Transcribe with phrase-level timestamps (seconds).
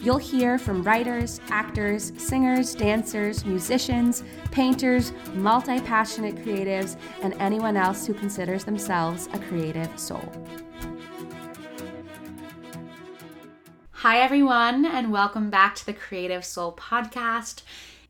[0.00, 8.06] You'll hear from writers, actors, singers, dancers, musicians, painters, multi passionate creatives, and anyone else
[8.06, 10.24] who considers themselves a creative soul.
[13.92, 17.62] Hi, everyone, and welcome back to the Creative Soul Podcast.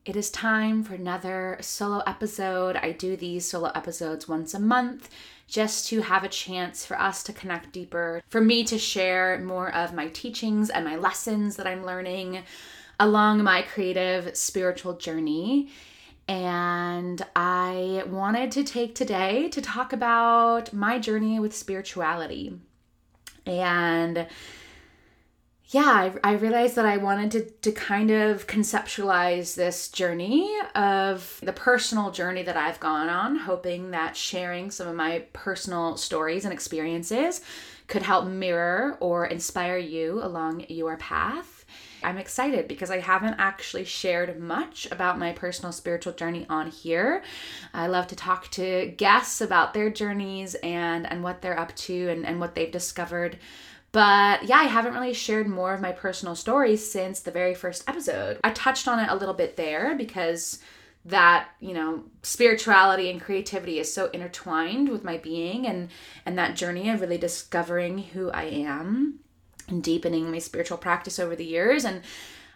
[0.03, 2.75] It is time for another solo episode.
[2.75, 5.09] I do these solo episodes once a month
[5.47, 9.73] just to have a chance for us to connect deeper, for me to share more
[9.73, 12.43] of my teachings and my lessons that I'm learning
[12.99, 15.69] along my creative spiritual journey.
[16.27, 22.59] And I wanted to take today to talk about my journey with spirituality.
[23.45, 24.27] And
[25.69, 31.39] yeah, I, I realized that I wanted to, to kind of conceptualize this journey of
[31.41, 36.45] the personal journey that I've gone on, hoping that sharing some of my personal stories
[36.45, 37.41] and experiences
[37.87, 41.65] could help mirror or inspire you along your path.
[42.03, 47.23] I'm excited because I haven't actually shared much about my personal spiritual journey on here.
[47.73, 52.09] I love to talk to guests about their journeys and, and what they're up to
[52.09, 53.39] and, and what they've discovered
[53.95, 57.85] but yeah, I haven't really shared more of my personal stories since the very first
[57.87, 58.41] episode.
[58.43, 60.59] I touched on it a little bit there because
[61.05, 65.87] that you know spirituality and creativity is so intertwined with my being and
[66.25, 69.19] and that journey of really discovering who i am
[69.67, 72.01] and deepening my spiritual practice over the years and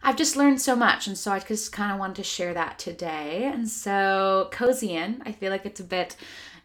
[0.02, 2.80] I've just learned so much, and so I just kind of wanted to share that
[2.80, 3.44] today.
[3.52, 5.22] And so, cozy in.
[5.26, 6.16] I feel like it's a bit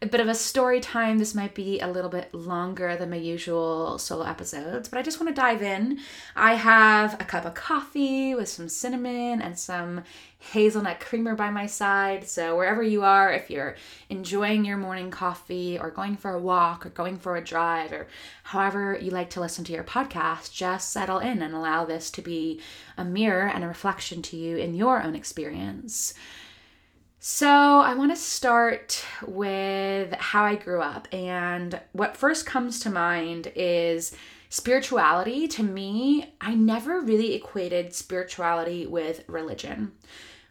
[0.02, 1.18] a bit of a story time.
[1.18, 5.20] This might be a little bit longer than my usual solo episodes, but I just
[5.20, 5.98] want to dive in.
[6.36, 10.02] I have a cup of coffee with some cinnamon and some
[10.52, 12.26] hazelnut creamer by my side.
[12.28, 13.76] So, wherever you are, if you're
[14.10, 18.06] enjoying your morning coffee or going for a walk or going for a drive or
[18.42, 22.22] however you like to listen to your podcast, just settle in and allow this to
[22.22, 22.60] be
[22.96, 26.14] a mirror and a reflection to you in your own experience.
[27.26, 31.08] So, I want to start with how I grew up.
[31.10, 34.14] And what first comes to mind is
[34.50, 35.48] spirituality.
[35.48, 39.92] To me, I never really equated spirituality with religion,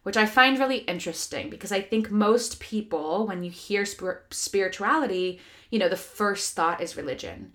[0.03, 5.39] which I find really interesting because I think most people, when you hear spir- spirituality,
[5.69, 7.51] you know, the first thought is religion.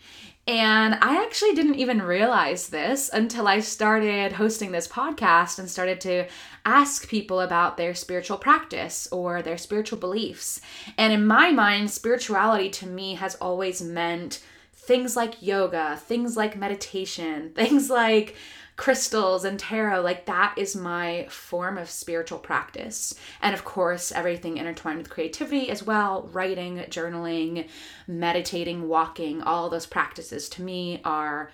[0.48, 6.00] And I actually didn't even realize this until I started hosting this podcast and started
[6.00, 6.26] to
[6.64, 10.62] ask people about their spiritual practice or their spiritual beliefs.
[10.96, 14.42] And in my mind, spirituality to me has always meant
[14.72, 18.34] things like yoga, things like meditation, things like
[18.78, 23.12] crystals and tarot like that is my form of spiritual practice.
[23.42, 27.68] And of course everything intertwined with creativity as well writing journaling
[28.06, 31.50] meditating walking all those practices to me are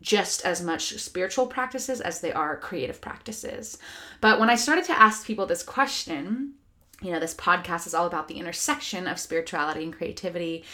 [0.00, 3.76] just as much spiritual practices as they are creative practices.
[4.22, 6.54] But when i started to ask people this question
[7.02, 10.64] you know this podcast is all about the intersection of spirituality and creativity.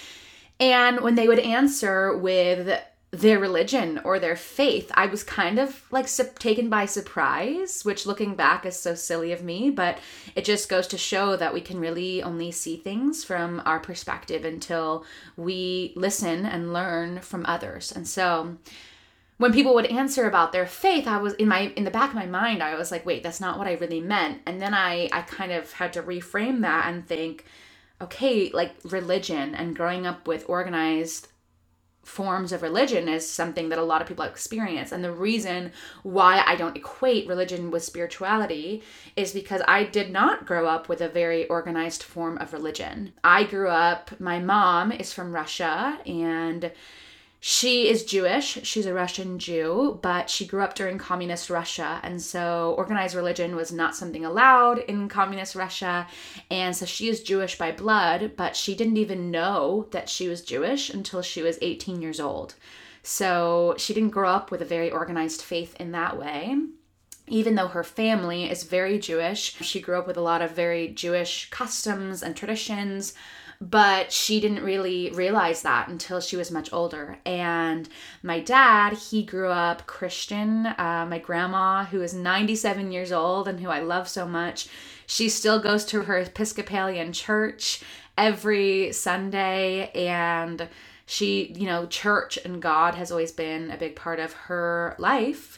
[0.61, 2.81] And when they would answer with
[3.11, 4.93] their religion or their faith.
[4.95, 9.33] I was kind of like su- taken by surprise, which looking back is so silly
[9.33, 9.99] of me, but
[10.35, 14.45] it just goes to show that we can really only see things from our perspective
[14.45, 17.93] until we listen and learn from others.
[17.93, 18.59] And so
[19.39, 22.17] when people would answer about their faith, I was in my in the back of
[22.17, 24.43] my mind, I was like, wait, that's not what I really meant.
[24.45, 27.47] And then I I kind of had to reframe that and think,
[28.03, 31.28] okay, like religion and growing up with organized
[32.09, 34.93] forms of religion is something that a lot of people experience.
[34.93, 38.83] And the reason why I don't equate religion with spirituality
[39.15, 43.13] is because I did not grow up with a very organized form of religion.
[43.23, 46.73] I grew up, my mom is from Russia and
[47.41, 48.59] she is Jewish.
[48.65, 52.01] She's a Russian Jew, but she grew up during communist Russia.
[52.03, 56.09] And so organized religion was not something allowed in communist Russia.
[56.51, 60.43] And so she is Jewish by blood, but she didn't even know that she was
[60.43, 62.55] Jewish until she was 18 years old.
[63.05, 66.57] So she didn't grow up with a very organized faith in that way
[67.31, 70.89] even though her family is very Jewish, she grew up with a lot of very
[70.89, 73.13] Jewish customs and traditions
[73.61, 77.19] but she didn't really realize that until she was much older.
[77.27, 77.89] And
[78.23, 80.67] my dad, he grew up Christian.
[80.67, 84.69] Uh, my grandma, who is 97 years old and who I love so much,
[85.07, 87.83] she still goes to her Episcopalian church
[88.17, 90.69] every Sunday and
[91.07, 95.58] she, you know, church and God has always been a big part of her life.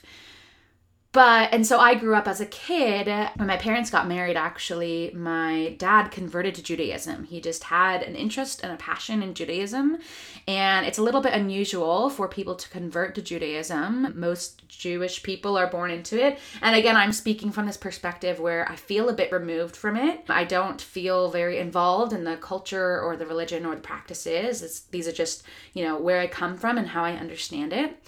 [1.13, 3.09] But, and so I grew up as a kid.
[3.35, 7.25] When my parents got married, actually, my dad converted to Judaism.
[7.25, 9.99] He just had an interest and a passion in Judaism.
[10.47, 14.13] And it's a little bit unusual for people to convert to Judaism.
[14.15, 16.39] Most Jewish people are born into it.
[16.63, 20.23] And again, I'm speaking from this perspective where I feel a bit removed from it.
[20.29, 24.63] I don't feel very involved in the culture or the religion or the practices.
[24.63, 25.43] It's, these are just,
[25.75, 28.01] you know, where I come from and how I understand it.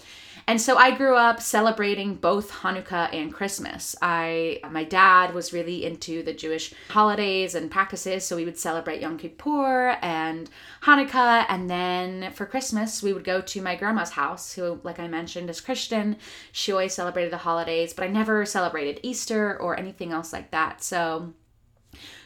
[0.47, 3.95] And so I grew up celebrating both Hanukkah and Christmas.
[4.01, 9.01] I my dad was really into the Jewish holidays and practices, so we would celebrate
[9.01, 10.49] Yom Kippur and
[10.81, 15.07] Hanukkah and then for Christmas we would go to my grandma's house, who like I
[15.07, 16.17] mentioned is Christian.
[16.51, 20.83] She always celebrated the holidays, but I never celebrated Easter or anything else like that.
[20.83, 21.33] So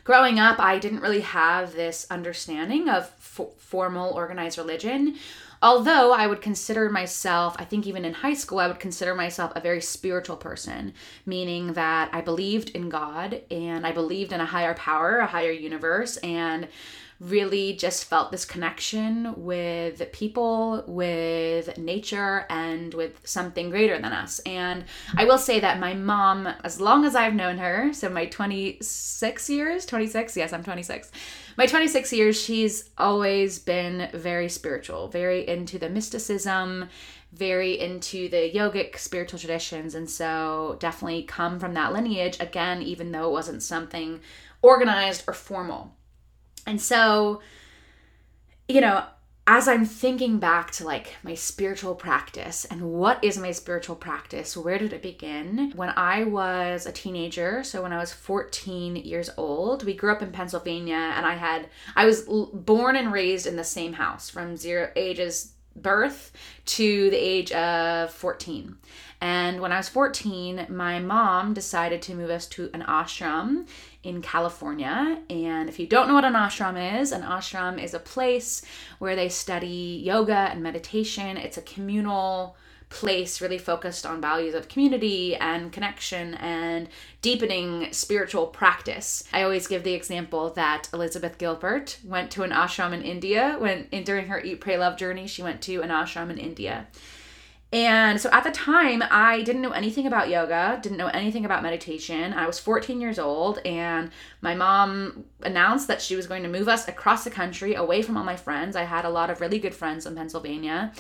[0.04, 5.18] growing up, I didn't really have this understanding of f- formal organized religion
[5.62, 9.52] Although I would consider myself, I think even in high school, I would consider myself
[9.56, 10.94] a very spiritual person,
[11.26, 15.52] meaning that I believed in God and I believed in a higher power, a higher
[15.52, 16.68] universe, and
[17.20, 24.40] really just felt this connection with people, with nature, and with something greater than us.
[24.46, 24.86] And
[25.16, 29.50] I will say that my mom, as long as I've known her, so my 26
[29.50, 31.12] years, 26, yes, I'm 26.
[31.58, 36.88] My 26 years, she's always been very spiritual, very into the mysticism,
[37.34, 39.96] very into the yogic spiritual traditions.
[39.96, 44.20] And so definitely come from that lineage, again, even though it wasn't something
[44.62, 45.97] organized or formal.
[46.68, 47.42] And so,
[48.68, 49.06] you know,
[49.50, 54.58] as I'm thinking back to like my spiritual practice and what is my spiritual practice,
[54.58, 55.72] where did it begin?
[55.74, 60.22] When I was a teenager, so when I was 14 years old, we grew up
[60.22, 62.24] in Pennsylvania and I had, I was
[62.54, 66.34] born and raised in the same house from zero ages birth
[66.66, 68.76] to the age of 14.
[69.22, 73.68] And when I was 14, my mom decided to move us to an ashram
[74.08, 75.20] in California.
[75.30, 78.62] And if you don't know what an ashram is, an ashram is a place
[79.00, 81.36] where they study yoga and meditation.
[81.36, 82.56] It's a communal
[82.90, 86.88] place really focused on values of community and connection and
[87.22, 89.26] deepening spiritual practice.
[89.34, 93.88] I always give the example that Elizabeth Gilbert went to an ashram in India when
[94.06, 96.88] during her eat pray love journey she went to an ashram in India.
[97.74, 101.64] And so at the time, I didn't know anything about yoga, didn't know anything about
[101.64, 102.32] meditation.
[102.32, 104.10] I was 14 years old, and
[104.40, 108.16] my mom announced that she was going to move us across the country away from
[108.16, 108.78] all my friends.
[108.78, 110.94] I had a lot of really good friends in Pennsylvania.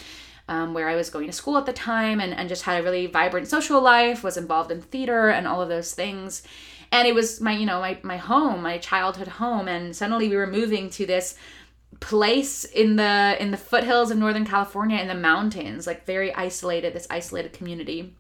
[0.50, 2.84] Um, where I was going to school at the time and, and just had a
[2.84, 6.42] really vibrant social life, was involved in theater and all of those things.
[6.90, 9.68] And it was my, you know, my, my home, my childhood home.
[9.68, 11.36] And suddenly we were moving to this
[12.00, 16.94] place in the in the foothills of northern california in the mountains like very isolated
[16.94, 18.14] this isolated community.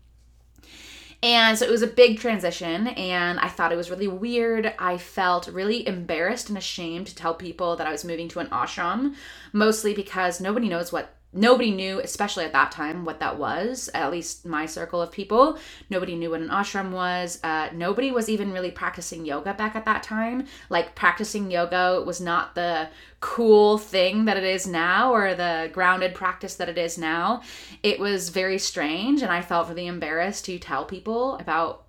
[1.23, 4.73] And so it was a big transition and i thought it was really weird.
[4.79, 8.47] I felt really embarrassed and ashamed to tell people that i was moving to an
[8.47, 9.15] ashram
[9.53, 13.89] mostly because nobody knows what nobody knew, especially at that time, what that was.
[13.93, 15.57] At least my circle of people,
[15.89, 17.39] nobody knew what an ashram was.
[17.43, 20.47] Uh, nobody was even really practicing yoga back at that time.
[20.69, 22.89] Like practicing yoga was not the
[23.19, 27.41] cool thing that it is now or the grounded practice that it is now.
[27.83, 31.83] It was very strange, and I felt really embarrassed to tell people about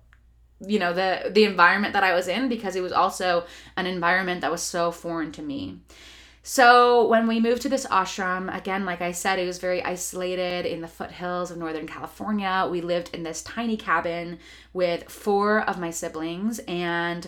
[0.65, 3.45] you know the the environment that I was in because it was also
[3.77, 5.79] an environment that was so foreign to me.
[6.43, 10.65] So when we moved to this ashram, again, like I said, it was very isolated
[10.65, 12.67] in the foothills of Northern California.
[12.69, 14.39] We lived in this tiny cabin
[14.73, 16.59] with four of my siblings.
[16.59, 17.27] And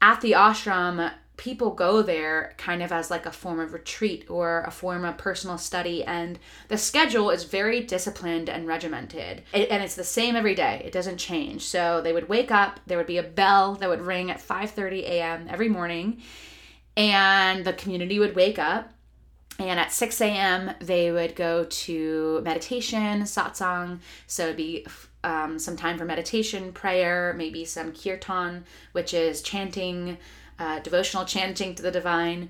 [0.00, 4.62] at the ashram, people go there kind of as like a form of retreat or
[4.62, 9.96] a form of personal study and the schedule is very disciplined and regimented and it's
[9.96, 13.18] the same every day it doesn't change so they would wake up there would be
[13.18, 15.48] a bell that would ring at 5:30 a.m.
[15.50, 16.22] every morning
[16.96, 18.92] and the community would wake up
[19.58, 24.86] and at 6 a.m they would go to meditation satsang so it'd be
[25.22, 30.18] um, some time for meditation prayer maybe some kirtan which is chanting
[30.58, 32.48] uh, devotional chanting to the divine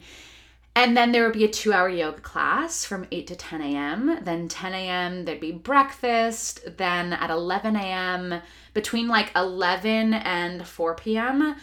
[0.76, 4.18] and then there would be a two hour yoga class from 8 to 10 a.m.
[4.22, 6.76] Then 10 a.m., there'd be breakfast.
[6.78, 11.54] Then at 11 a.m., between like 11 and 4 p.m.,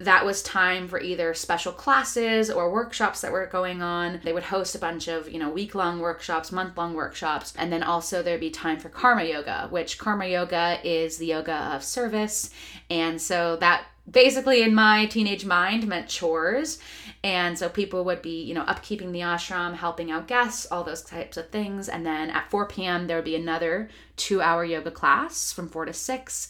[0.00, 4.20] that was time for either special classes or workshops that were going on.
[4.22, 7.52] They would host a bunch of, you know, week long workshops, month long workshops.
[7.58, 11.72] And then also there'd be time for karma yoga, which karma yoga is the yoga
[11.74, 12.50] of service.
[12.88, 16.78] And so that basically in my teenage mind meant chores.
[17.24, 21.02] And so people would be, you know, upkeeping the ashram, helping out guests, all those
[21.02, 21.88] types of things.
[21.88, 25.86] And then at 4 p.m., there would be another two hour yoga class from 4
[25.86, 26.48] to 6.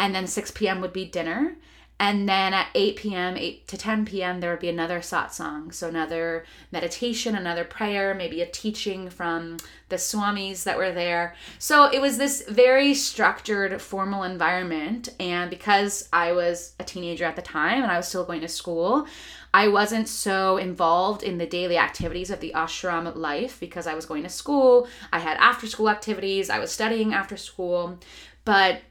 [0.00, 0.80] And then 6 p.m.
[0.80, 1.56] would be dinner.
[2.00, 5.74] And then at 8 p.m., 8 to 10 p.m., there would be another satsang.
[5.74, 9.56] So another meditation, another prayer, maybe a teaching from
[9.88, 11.34] the swamis that were there.
[11.58, 15.08] So it was this very structured, formal environment.
[15.18, 18.48] And because I was a teenager at the time and I was still going to
[18.48, 19.08] school,
[19.52, 24.06] I wasn't so involved in the daily activities of the ashram life because I was
[24.06, 24.86] going to school.
[25.12, 27.98] I had after school activities, I was studying after school.
[28.44, 28.82] But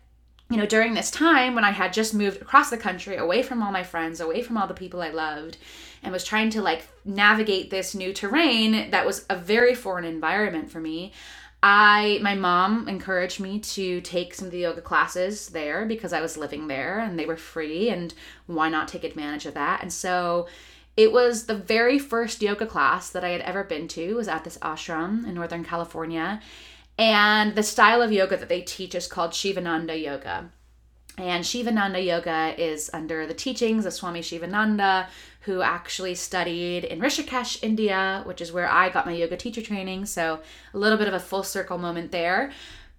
[0.49, 3.61] you know, during this time when I had just moved across the country, away from
[3.61, 5.57] all my friends, away from all the people I loved,
[6.03, 10.71] and was trying to like navigate this new terrain that was a very foreign environment
[10.71, 11.11] for me,
[11.61, 16.21] I my mom encouraged me to take some of the yoga classes there because I
[16.21, 18.13] was living there and they were free and
[18.45, 19.81] why not take advantage of that?
[19.81, 20.47] And so
[20.95, 24.43] it was the very first yoga class that I had ever been to was at
[24.43, 26.41] this ashram in Northern California
[26.97, 30.49] and the style of yoga that they teach is called Shivananda Yoga.
[31.17, 35.07] And Shivananda Yoga is under the teachings of Swami Shivananda,
[35.41, 40.05] who actually studied in Rishikesh, India, which is where I got my yoga teacher training.
[40.05, 40.41] So
[40.73, 42.51] a little bit of a full circle moment there.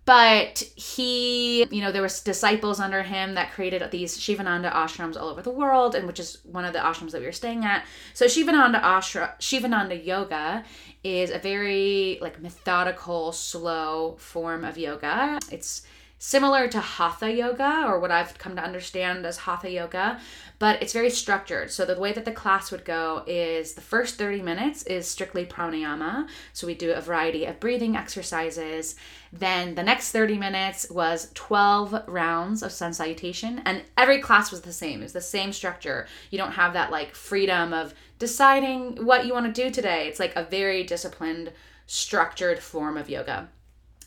[0.04, 5.28] But he, you know, there was disciples under him that created these Shivananda ashrams all
[5.28, 7.84] over the world, and which is one of the ashrams that we were staying at.
[8.14, 10.64] So Shivananda ashram, Shivananda yoga
[11.08, 15.38] is a very like methodical, slow form of yoga.
[15.50, 15.82] It's
[16.18, 20.20] similar to hatha yoga or what I've come to understand as hatha yoga,
[20.58, 21.70] but it's very structured.
[21.70, 25.46] So the way that the class would go is the first 30 minutes is strictly
[25.46, 26.28] pranayama.
[26.52, 28.96] So we do a variety of breathing exercises.
[29.32, 34.62] Then the next 30 minutes was 12 rounds of sun salutation and every class was
[34.62, 35.02] the same.
[35.02, 36.08] It's the same structure.
[36.30, 40.08] You don't have that like freedom of deciding what you want to do today.
[40.08, 41.52] It's like a very disciplined,
[41.86, 43.48] structured form of yoga.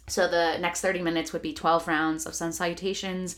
[0.07, 3.35] So the next 30 minutes would be 12 rounds of sun salutations.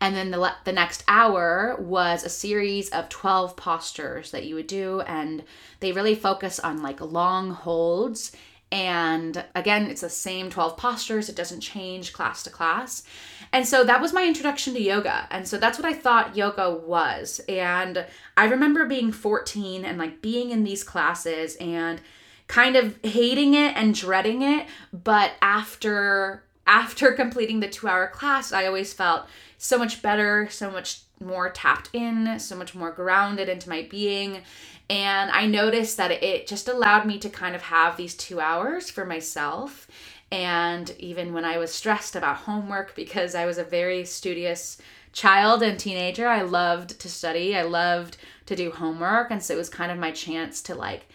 [0.00, 4.66] And then the, the next hour was a series of 12 postures that you would
[4.66, 5.00] do.
[5.02, 5.44] And
[5.80, 8.32] they really focus on like long holds.
[8.72, 13.04] And again, it's the same 12 postures, it doesn't change class to class.
[13.52, 15.28] And so that was my introduction to yoga.
[15.30, 17.40] And so that's what I thought yoga was.
[17.48, 18.04] And
[18.36, 22.00] I remember being 14 and like being in these classes and
[22.46, 28.52] kind of hating it and dreading it but after after completing the 2 hour class
[28.52, 29.26] i always felt
[29.58, 34.42] so much better so much more tapped in so much more grounded into my being.
[34.90, 38.90] And i noticed that it just allowed me to kind of have these 2 hours
[38.90, 39.88] for myself.
[40.30, 44.78] And even when i was stressed about homework because i was a very studious
[45.12, 47.56] child and teenager i loved to study.
[47.56, 49.30] I loved to do homework.
[49.30, 51.08] And so it was kind of my chance to like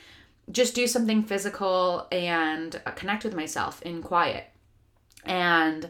[0.51, 4.45] just do something physical and uh, connect with myself in quiet.
[5.25, 5.89] And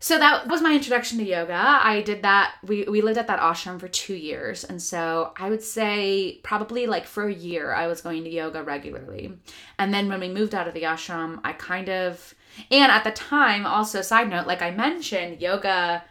[0.00, 1.54] so that was my introduction to yoga.
[1.54, 2.56] I did that.
[2.62, 4.62] We, we lived at that ashram for two years.
[4.62, 8.62] And so I would say probably like for a year, I was going to yoga
[8.62, 9.38] regularly.
[9.78, 12.34] And then when we moved out of the ashram, I kind of,
[12.70, 16.04] and at the time, also, side note, like I mentioned, yoga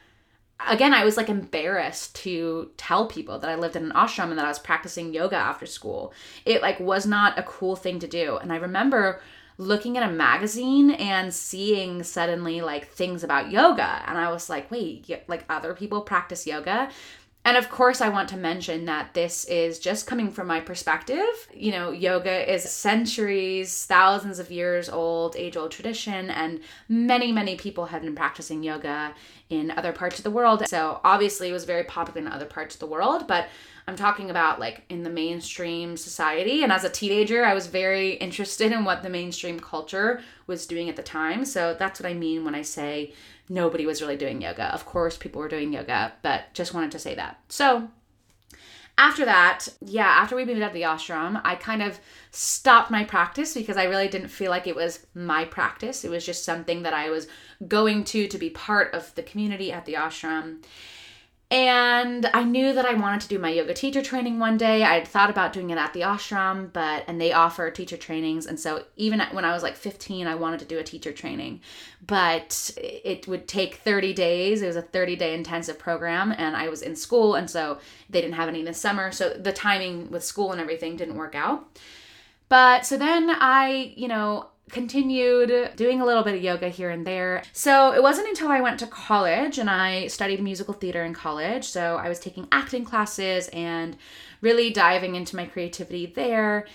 [0.67, 4.38] again, I was like embarrassed to tell people that I lived in an ashram and
[4.38, 6.13] that I was practicing yoga after school.
[6.46, 8.38] It like was not a cool thing to do.
[8.38, 9.22] And I remember
[9.58, 14.72] looking at a magazine and seeing suddenly like things about yoga and I was like,
[14.72, 16.89] "Wait, like other people practice yoga?"
[17.46, 21.50] And of course, I want to mention that this is just coming from my perspective.
[21.53, 27.58] You know, yoga is centuries, thousands of years old, age old tradition, and many, many
[27.58, 29.13] people have been practicing yoga
[29.53, 30.67] in other parts of the world.
[30.67, 33.48] So obviously, it was very popular in other parts of the world, but
[33.88, 36.63] I'm talking about like in the mainstream society.
[36.63, 40.89] And as a teenager, I was very interested in what the mainstream culture was doing
[40.89, 41.45] at the time.
[41.45, 43.13] So that's what I mean when I say
[43.50, 44.74] nobody was really doing yoga.
[44.74, 47.39] Of course, people were doing yoga, but just wanted to say that.
[47.50, 47.89] So,
[48.97, 52.00] after that, yeah, after we moved out of the ashram, I kind of
[52.31, 56.05] stopped my practice because I really didn't feel like it was my practice.
[56.05, 57.27] It was just something that I was
[57.67, 60.63] going to to be part of the community at the ashram.
[61.53, 64.81] And I knew that I wanted to do my yoga teacher training one day.
[64.81, 68.48] I had thought about doing it at the ashram, but and they offer teacher trainings,
[68.48, 71.62] and so even when I was like 15, I wanted to do a teacher training,
[72.07, 74.63] but it would take 30 days.
[74.63, 77.77] It was a 30 day intensive program, and I was in school, and so
[78.10, 81.36] they didn't have any this summer, so the timing with school and everything didn't work
[81.36, 81.67] out.
[82.50, 87.05] But so then I, you know, continued doing a little bit of yoga here and
[87.05, 87.43] there.
[87.53, 91.65] So it wasn't until I went to college and I studied musical theater in college.
[91.65, 93.98] So I was taking acting classes and
[94.41, 96.65] really diving into my creativity there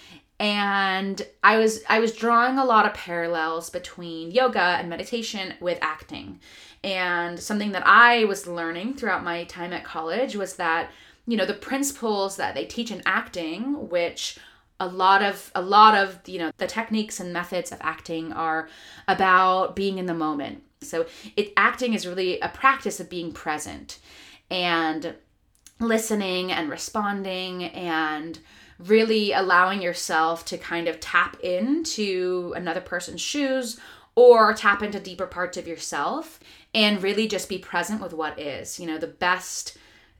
[0.41, 5.79] and I was I was drawing a lot of parallels between yoga and meditation with
[5.83, 6.41] acting.
[6.85, 10.91] And something that I was learning throughout my time at college was that
[11.27, 14.39] you know the principles that they teach in acting which
[14.81, 18.69] a lot of a lot of you know the techniques and methods of acting are
[19.07, 20.63] about being in the moment.
[20.81, 21.07] So
[21.37, 23.99] it acting is really a practice of being present
[24.51, 25.15] and
[25.81, 28.39] listening and responding and
[28.79, 33.79] really allowing yourself to kind of tap into another person's shoes
[34.15, 36.39] or tap into deeper parts of yourself
[36.75, 38.79] and really just be present with what is.
[38.79, 39.77] You know the best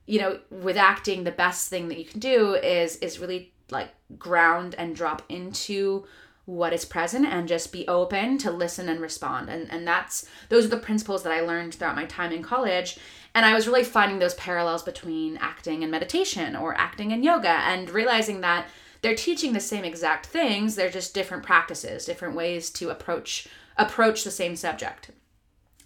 [0.07, 3.91] you know with acting the best thing that you can do is is really like
[4.19, 6.07] ground and drop into
[6.49, 9.51] what is present and just be open to listen and respond.
[9.51, 12.99] And and that's those are the principles that I learned throughout my time in college.
[13.35, 17.51] And I was really finding those parallels between acting and meditation or acting and yoga
[17.51, 18.67] and realizing that
[19.03, 23.47] they're teaching the same exact things they're just different practices different ways to approach
[23.77, 25.11] approach the same subject.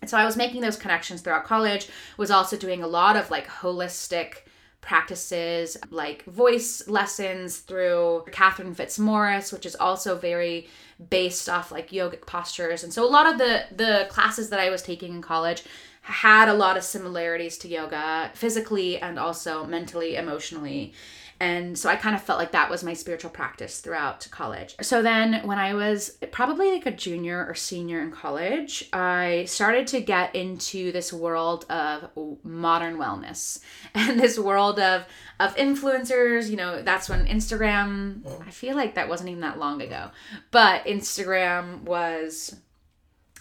[0.00, 3.30] And so I was making those connections throughout college was also doing a lot of
[3.30, 4.46] like holistic
[4.82, 10.68] practices like voice lessons through Catherine Fitzmaurice, which is also very
[11.08, 12.84] based off like yogic postures.
[12.84, 15.62] And so a lot of the the classes that I was taking in college
[16.02, 20.92] had a lot of similarities to yoga physically and also mentally, emotionally.
[21.38, 24.76] And so I kind of felt like that was my spiritual practice throughout college.
[24.80, 29.88] So then, when I was probably like a junior or senior in college, I started
[29.88, 32.10] to get into this world of
[32.44, 33.58] modern wellness
[33.94, 35.04] and this world of
[35.40, 36.48] of influencers.
[36.48, 38.46] You know, that's when Instagram, mm.
[38.46, 40.10] I feel like that wasn't even that long ago,
[40.52, 42.54] but Instagram was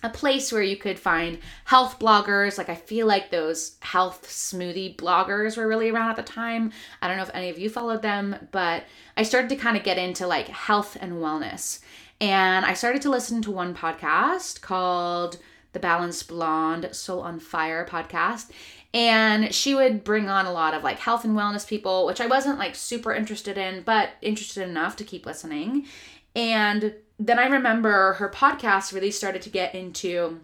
[0.04, 2.58] a place where you could find health bloggers.
[2.58, 6.72] Like I feel like those health smoothie bloggers were really around at the time.
[7.02, 8.84] I don't know if any of you followed them, but
[9.16, 11.80] I started to kind of get into like health and wellness.
[12.20, 15.38] And I started to listen to one podcast called
[15.74, 18.52] the Balanced Blonde Soul on Fire podcast.
[18.94, 22.28] And she would bring on a lot of like health and wellness people, which I
[22.28, 25.88] wasn't like super interested in, but interested enough to keep listening.
[26.36, 26.94] And
[27.28, 30.40] then I remember her podcast really started to get into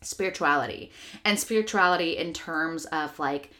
[0.00, 0.90] spirituality
[1.24, 3.50] and spirituality in terms of like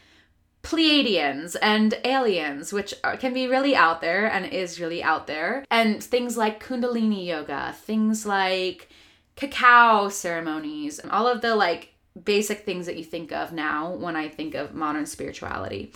[0.63, 5.65] Pleiadians and aliens, which are, can be really out there and is really out there,
[5.71, 8.89] and things like Kundalini yoga, things like
[9.37, 14.17] cacao ceremonies, and all of the like basic things that you think of now when
[14.17, 15.93] I think of modern spirituality.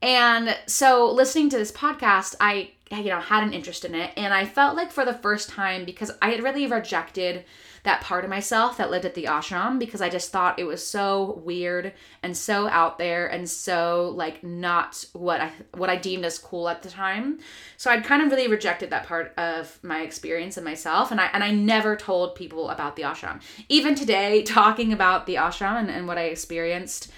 [0.00, 4.34] And so listening to this podcast, I you know had an interest in it and
[4.34, 7.44] I felt like for the first time because I had really rejected
[7.84, 10.86] that part of myself that lived at the ashram because I just thought it was
[10.86, 16.24] so weird and so out there and so like not what I what I deemed
[16.24, 17.40] as cool at the time.
[17.76, 21.26] So I'd kind of really rejected that part of my experience and myself and I
[21.32, 23.40] and I never told people about the ashram.
[23.68, 27.10] Even today talking about the ashram and, and what I experienced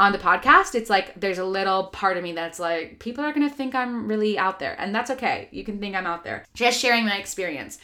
[0.00, 3.34] on the podcast, it's like there's a little part of me that's like, people are
[3.34, 4.74] gonna think I'm really out there.
[4.80, 5.48] And that's okay.
[5.52, 6.46] You can think I'm out there.
[6.54, 7.78] Just sharing my experience.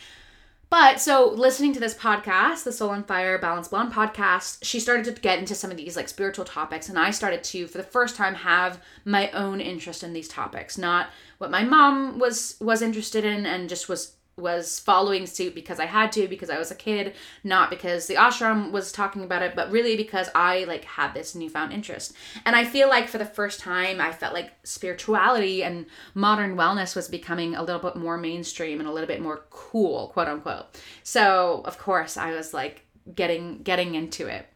[0.70, 5.04] But so listening to this podcast, the Soul on Fire Balance Blonde podcast, she started
[5.14, 6.88] to get into some of these like spiritual topics.
[6.88, 10.76] And I started to, for the first time, have my own interest in these topics.
[10.78, 15.80] Not what my mom was was interested in and just was was following suit because
[15.80, 19.42] I had to because I was a kid, not because the ashram was talking about
[19.42, 22.14] it, but really because I like had this newfound interest.
[22.44, 26.94] And I feel like for the first time I felt like spirituality and modern wellness
[26.94, 30.66] was becoming a little bit more mainstream and a little bit more cool, quote unquote.
[31.02, 32.82] So, of course, I was like
[33.14, 34.46] getting getting into it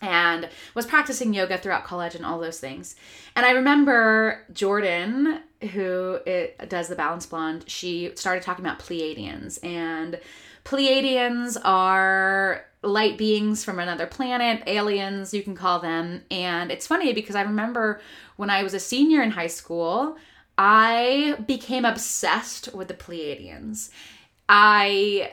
[0.00, 2.96] and was practicing yoga throughout college and all those things.
[3.36, 5.40] And I remember Jordan,
[5.72, 9.62] who it does the Balance Blonde, she started talking about Pleiadians.
[9.64, 10.18] And
[10.64, 16.22] Pleiadians are light beings from another planet, aliens, you can call them.
[16.30, 18.00] And it's funny because I remember
[18.36, 20.16] when I was a senior in high school,
[20.56, 23.90] I became obsessed with the Pleiadians.
[24.48, 25.32] I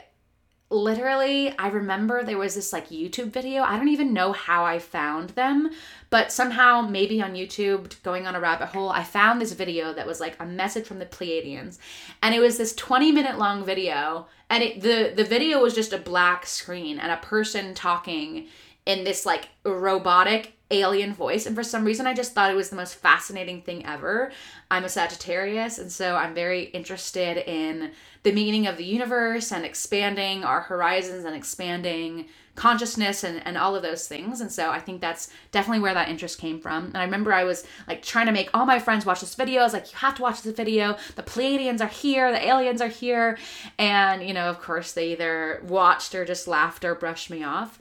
[0.70, 3.64] literally i remember there was this like youtube video.
[3.64, 5.70] I don't even know how i found them
[6.10, 10.06] but somehow maybe on youtube going on a rabbit hole i found this video that
[10.06, 11.78] was like a message from the pleiadians.
[12.22, 15.94] And it was this 20 minute long video and it, the the video was just
[15.94, 18.48] a black screen and a person talking
[18.86, 21.46] in this like robotic alien voice.
[21.46, 24.32] And for some reason, I just thought it was the most fascinating thing ever.
[24.70, 27.92] I'm a Sagittarius, and so I'm very interested in
[28.24, 32.26] the meaning of the universe and expanding our horizons and expanding
[32.56, 34.42] consciousness and, and all of those things.
[34.42, 36.88] And so I think that's definitely where that interest came from.
[36.88, 39.62] And I remember I was like trying to make all my friends watch this video.
[39.62, 40.98] I was like, you have to watch this video.
[41.16, 43.38] The Pleiadians are here, the aliens are here.
[43.78, 47.80] And, you know, of course, they either watched or just laughed or brushed me off.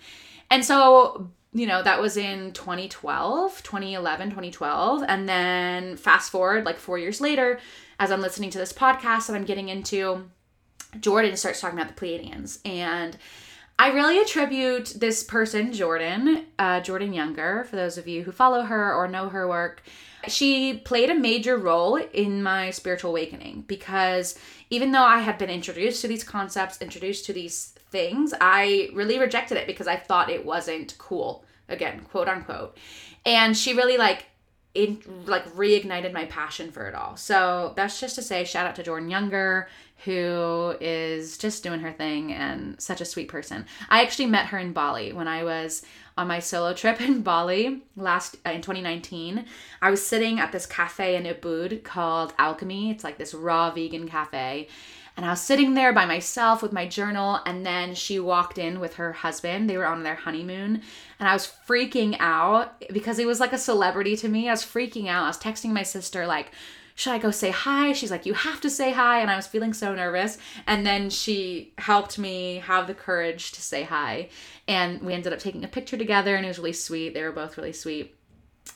[0.50, 5.04] And so you know, that was in 2012, 2011, 2012.
[5.08, 7.58] And then fast forward like four years later,
[7.98, 10.28] as I'm listening to this podcast and I'm getting into,
[11.00, 12.58] Jordan starts talking about the Pleiadians.
[12.66, 13.16] And
[13.78, 18.62] I really attribute this person, Jordan, uh, Jordan Younger, for those of you who follow
[18.62, 19.82] her or know her work.
[20.28, 24.38] She played a major role in my spiritual awakening because
[24.68, 29.18] even though I had been introduced to these concepts, introduced to these things, I really
[29.18, 31.45] rejected it because I thought it wasn't cool.
[31.68, 32.76] Again, quote unquote.
[33.24, 34.26] And she really like
[34.74, 37.16] it like reignited my passion for it all.
[37.16, 39.68] So that's just to say shout out to Jordan Younger
[40.04, 43.64] who is just doing her thing and such a sweet person.
[43.88, 45.82] I actually met her in Bali when I was
[46.18, 49.46] on my solo trip in Bali last uh, in 2019.
[49.80, 52.90] I was sitting at this cafe in Ubud called Alchemy.
[52.90, 54.68] It's like this raw vegan cafe
[55.16, 58.80] and I was sitting there by myself with my journal, and then she walked in
[58.80, 59.68] with her husband.
[59.68, 60.82] They were on their honeymoon,
[61.18, 64.48] and I was freaking out because he was like a celebrity to me.
[64.48, 65.24] I was freaking out.
[65.24, 66.50] I was texting my sister, like,
[66.94, 67.92] should I go say hi?
[67.92, 69.20] She's like, you have to say hi.
[69.20, 70.38] And I was feeling so nervous.
[70.66, 74.30] And then she helped me have the courage to say hi.
[74.66, 77.12] And we ended up taking a picture together, and it was really sweet.
[77.12, 78.14] They were both really sweet.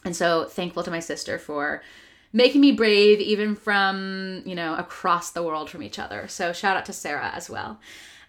[0.05, 1.83] And so thankful to my sister for
[2.33, 6.29] making me brave even from you know across the world from each other.
[6.29, 7.81] So shout out to sarah as well.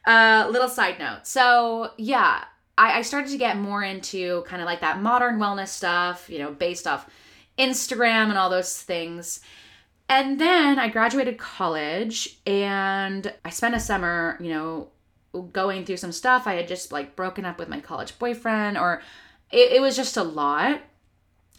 [0.05, 1.27] Uh little side note.
[1.27, 2.45] So yeah
[2.77, 6.39] I, I started to get more into kind of like that modern wellness stuff you
[6.39, 7.09] know based off
[7.57, 9.39] instagram and all those things.
[10.09, 14.89] And then i graduated college and i spent a summer you know
[15.53, 16.47] going through some stuff.
[16.47, 19.01] I had just like broken up with my college boyfriend or
[19.51, 20.81] it, it was just a lot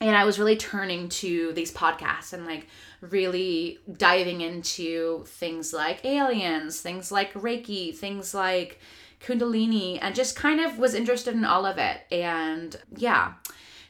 [0.02, 2.66] and I was really turning to these podcasts and like
[3.00, 8.80] really diving into things like aliens, things like Reiki, things like
[9.20, 12.00] Kundalini, and just kind of was interested in all of it.
[12.10, 13.34] And yeah.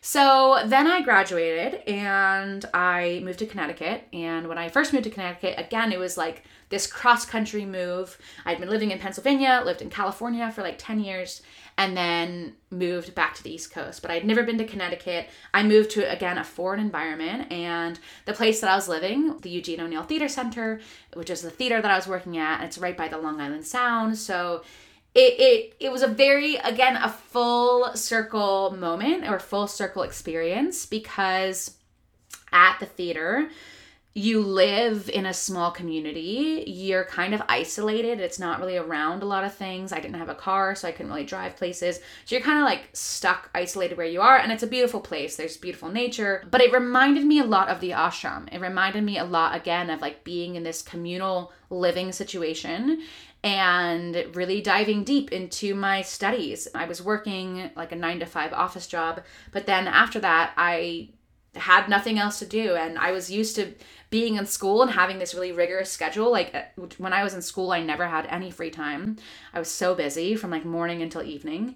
[0.03, 4.05] So then I graduated and I moved to Connecticut.
[4.12, 8.18] And when I first moved to Connecticut, again, it was like this cross country move.
[8.44, 11.40] I'd been living in Pennsylvania, lived in California for like 10 years
[11.78, 14.02] and then moved back to the East Coast.
[14.02, 15.28] But I'd never been to Connecticut.
[15.54, 17.50] I moved to, again, a foreign environment.
[17.50, 20.80] And the place that I was living, the Eugene O'Neill Theater Center,
[21.14, 23.40] which is the theater that I was working at, and it's right by the Long
[23.40, 24.18] Island Sound.
[24.18, 24.62] So
[25.14, 30.87] it, it it was a very again a full circle moment or full circle experience
[30.87, 31.76] because
[32.50, 33.50] at the theater
[34.14, 38.20] you live in a small community, you're kind of isolated.
[38.20, 39.90] It's not really around a lot of things.
[39.90, 41.96] I didn't have a car, so I couldn't really drive places.
[42.27, 44.37] So you're kind of like stuck, isolated where you are.
[44.37, 45.37] And it's a beautiful place.
[45.37, 46.44] There's beautiful nature.
[46.51, 48.53] But it reminded me a lot of the ashram.
[48.53, 53.03] It reminded me a lot, again, of like being in this communal living situation
[53.42, 56.68] and really diving deep into my studies.
[56.75, 59.22] I was working like a nine to five office job,
[59.53, 61.09] but then after that, I
[61.55, 63.75] had nothing else to do and I was used to
[64.12, 67.42] being in school and having this really rigorous schedule like uh, when I was in
[67.42, 69.16] school I never had any free time.
[69.53, 71.75] I was so busy from like morning until evening.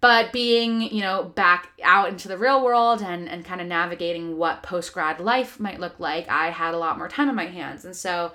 [0.00, 4.36] But being, you know, back out into the real world and and kind of navigating
[4.36, 7.46] what post grad life might look like, I had a lot more time on my
[7.46, 7.84] hands.
[7.84, 8.32] And so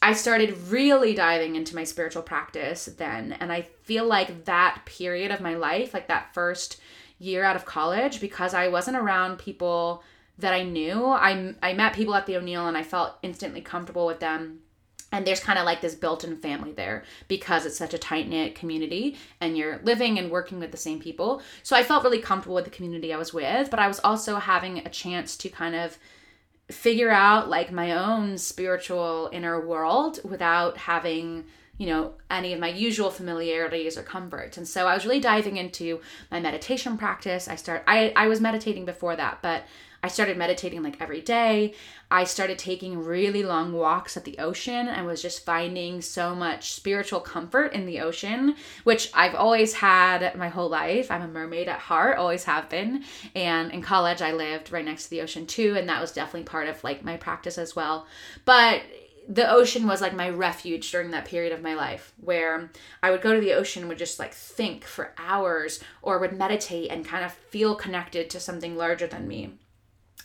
[0.00, 3.32] I started really diving into my spiritual practice then.
[3.38, 6.80] And I feel like that period of my life, like that first
[7.18, 10.02] year out of college, because I wasn't around people
[10.38, 11.06] that I knew.
[11.06, 14.60] I I met people at the O'Neill and I felt instantly comfortable with them.
[15.10, 19.16] And there's kind of like this built-in family there because it's such a tight-knit community
[19.40, 21.40] and you're living and working with the same people.
[21.62, 24.36] So I felt really comfortable with the community I was with, but I was also
[24.36, 25.96] having a chance to kind of
[26.70, 31.44] figure out like my own spiritual inner world without having
[31.78, 35.56] you know any of my usual familiarities or comforts and so i was really diving
[35.56, 39.62] into my meditation practice i start i i was meditating before that but
[40.02, 41.74] I started meditating like every day.
[42.10, 46.72] I started taking really long walks at the ocean and was just finding so much
[46.72, 51.10] spiritual comfort in the ocean, which I've always had my whole life.
[51.10, 53.04] I'm a mermaid at heart, always have been.
[53.34, 56.44] And in college, I lived right next to the ocean too, and that was definitely
[56.44, 58.06] part of like my practice as well.
[58.44, 58.82] But
[59.28, 62.70] the ocean was like my refuge during that period of my life where
[63.02, 66.90] I would go to the ocean would just like think for hours or would meditate
[66.90, 69.58] and kind of feel connected to something larger than me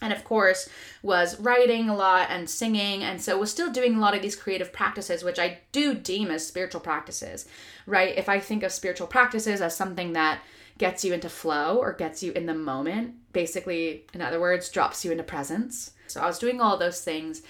[0.02, 0.70] and of course
[1.02, 4.36] was writing a lot and singing and so was still doing a lot of these
[4.36, 7.48] creative practices which i do deem as spiritual practices
[7.86, 8.18] right?
[8.18, 10.42] If i think of spiritual practices as something that
[10.78, 15.06] gets you into flow or gets you in the moment basically in other words drops
[15.06, 15.92] you into presence.
[16.08, 17.42] So i was doing all those things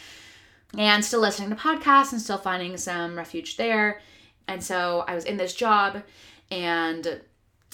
[0.78, 4.02] and still listening to podcasts and still finding some refuge there.
[4.48, 6.04] And so i was in this job
[6.52, 7.22] and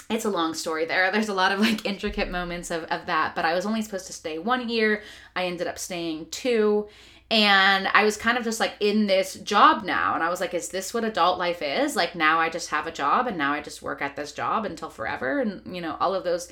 [0.10, 1.12] it's a long story there.
[1.12, 4.08] There's a lot of like intricate moments of, of that, but I was only supposed
[4.08, 5.04] to stay one year.
[5.36, 6.88] I ended up staying two.
[7.32, 10.16] And I was kind of just like in this job now.
[10.16, 11.96] And I was like, is this what adult life is?
[11.96, 14.66] Like now I just have a job and now I just work at this job
[14.66, 15.40] until forever.
[15.40, 16.52] And, you know, all of those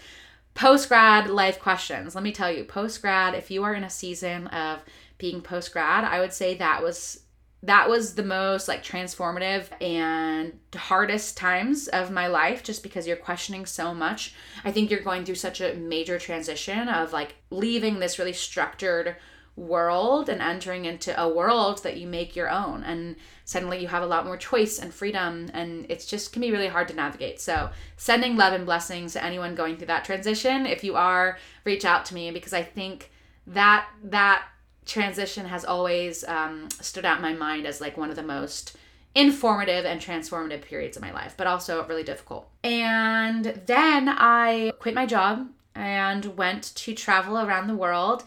[0.53, 2.13] post grad life questions.
[2.13, 4.83] Let me tell you, post grad, if you are in a season of
[5.17, 7.21] being post grad, I would say that was
[7.63, 13.17] that was the most like transformative and hardest times of my life just because you're
[13.17, 14.36] questioning so much.
[14.63, 19.15] I think you're going through such a major transition of like leaving this really structured
[19.56, 24.04] world and entering into a world that you make your own and suddenly you have
[24.04, 27.41] a lot more choice and freedom and it's just can be really hard to navigate
[27.41, 27.67] so
[27.98, 32.06] sending love and blessings to anyone going through that transition if you are reach out
[32.06, 33.10] to me because i think
[33.48, 34.46] that that
[34.88, 38.76] transition has always um, stood out in my mind as like one of the most
[39.13, 42.50] informative and transformative periods of my life, but also really difficult.
[42.63, 48.23] And then I quit my job and went to travel around the world.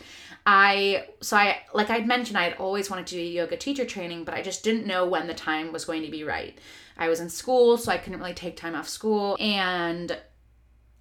[0.46, 4.34] I so I like I'd mentioned I'd always wanted to do yoga teacher training, but
[4.34, 6.56] I just didn't know when the time was going to be right.
[6.96, 10.16] I was in school, so I couldn't really take time off school and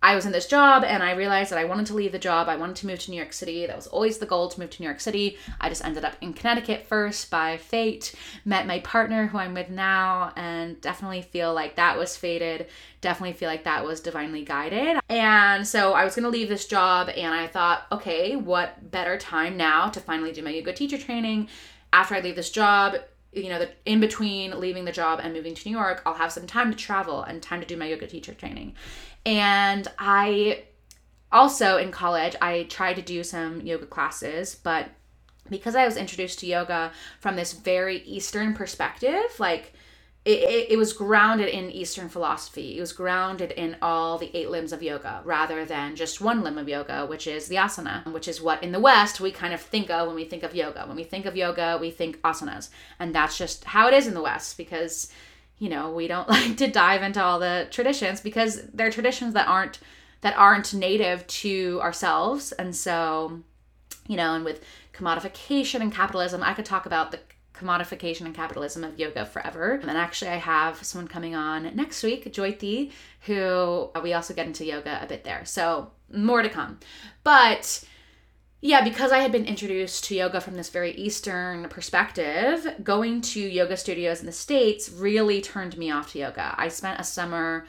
[0.02, 2.48] I was in this job and I realized that I wanted to leave the job.
[2.48, 3.66] I wanted to move to New York City.
[3.66, 5.38] That was always the goal to move to New York City.
[5.60, 8.16] I just ended up in Connecticut first by fate.
[8.46, 12.68] Met my partner who I'm with now and definitely feel like that was fated.
[13.02, 15.00] Definitely feel like that was divinely guided.
[15.10, 19.18] And so I was going to leave this job and I thought, okay, what better
[19.18, 21.50] time now to finally do my yoga teacher training
[21.92, 22.96] after I leave this job?
[23.32, 26.32] you know, the, in between leaving the job and moving to New York, I'll have
[26.32, 28.74] some time to travel and time to do my yoga teacher training.
[29.30, 30.63] And I
[31.32, 34.89] also in college, I tried to do some yoga classes, but
[35.52, 39.74] because I was introduced to yoga from this very Eastern perspective, like
[40.26, 42.76] it, it, it, was grounded in Eastern philosophy.
[42.78, 46.58] It was grounded in all the eight limbs of yoga rather than just one limb
[46.58, 49.62] of yoga, which is the asana, which is what in the West we kind of
[49.62, 50.86] think of when we think of yoga.
[50.88, 52.70] When we think of yoga, we think asanas.
[52.98, 55.12] And that's just how it is in the West because,
[55.60, 59.48] you know, we don't like to dive into all the traditions because they're traditions that
[59.48, 59.80] aren't
[60.22, 62.52] that aren't native to ourselves.
[62.54, 63.41] And so,
[64.08, 64.62] you know, and with
[64.93, 67.19] commodification and capitalism, I could talk about the
[67.54, 69.80] commodification and capitalism of yoga forever.
[69.82, 72.91] And actually, I have someone coming on next week, Joythi,
[73.22, 75.45] who we also get into yoga a bit there.
[75.45, 76.80] So, more to come.
[77.24, 77.84] But
[78.62, 83.39] yeah, because I had been introduced to yoga from this very Eastern perspective, going to
[83.39, 86.56] yoga studios in the States really turned me off to yoga.
[86.58, 87.65] I spent a summer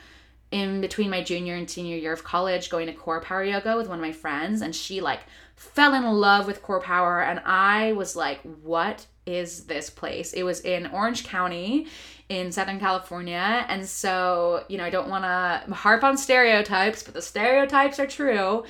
[0.50, 3.88] in between my junior and senior year of college going to core power yoga with
[3.88, 5.20] one of my friends, and she like
[5.54, 7.22] fell in love with core power.
[7.22, 10.32] And I was like, what is this place?
[10.32, 11.86] It was in Orange County
[12.28, 13.64] in Southern California.
[13.68, 18.06] And so, you know, I don't want to harp on stereotypes, but the stereotypes are
[18.06, 18.64] true.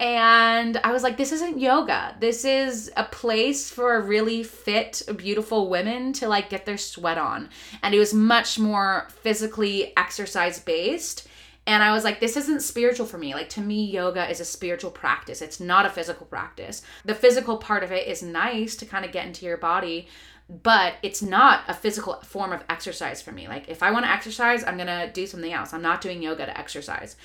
[0.00, 2.16] And I was like, this isn't yoga.
[2.18, 7.50] This is a place for really fit, beautiful women to like get their sweat on.
[7.82, 11.28] And it was much more physically exercise based
[11.66, 13.34] and I was like, this isn't spiritual for me.
[13.34, 16.82] Like, to me, yoga is a spiritual practice, it's not a physical practice.
[17.04, 20.08] The physical part of it is nice to kind of get into your body,
[20.48, 23.46] but it's not a physical form of exercise for me.
[23.46, 25.72] Like, if I want to exercise, I'm going to do something else.
[25.72, 27.16] I'm not doing yoga to exercise.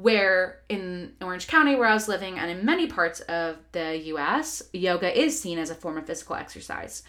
[0.00, 4.62] Where in Orange County, where I was living, and in many parts of the US,
[4.72, 7.02] yoga is seen as a form of physical exercise.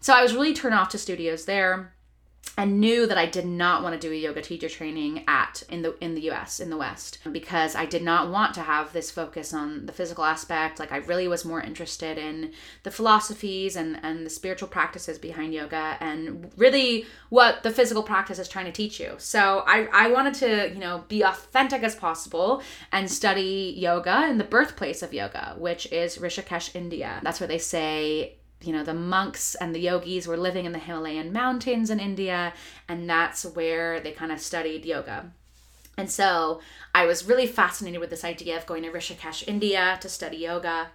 [0.00, 1.94] So I was really turned off to studios there
[2.56, 5.82] and knew that I did not want to do a yoga teacher training at in
[5.82, 9.10] the in the US in the West because I did not want to have this
[9.10, 12.52] focus on the physical aspect like I really was more interested in
[12.84, 18.38] the philosophies and and the spiritual practices behind yoga and really what the physical practice
[18.38, 19.14] is trying to teach you.
[19.18, 24.38] So I I wanted to, you know, be authentic as possible and study yoga in
[24.38, 27.20] the birthplace of yoga, which is Rishikesh, India.
[27.22, 30.78] That's where they say you know, the monks and the yogis were living in the
[30.78, 32.52] Himalayan mountains in India,
[32.88, 35.30] and that's where they kind of studied yoga.
[35.96, 36.60] And so
[36.94, 40.88] I was really fascinated with this idea of going to Rishikesh, India to study yoga.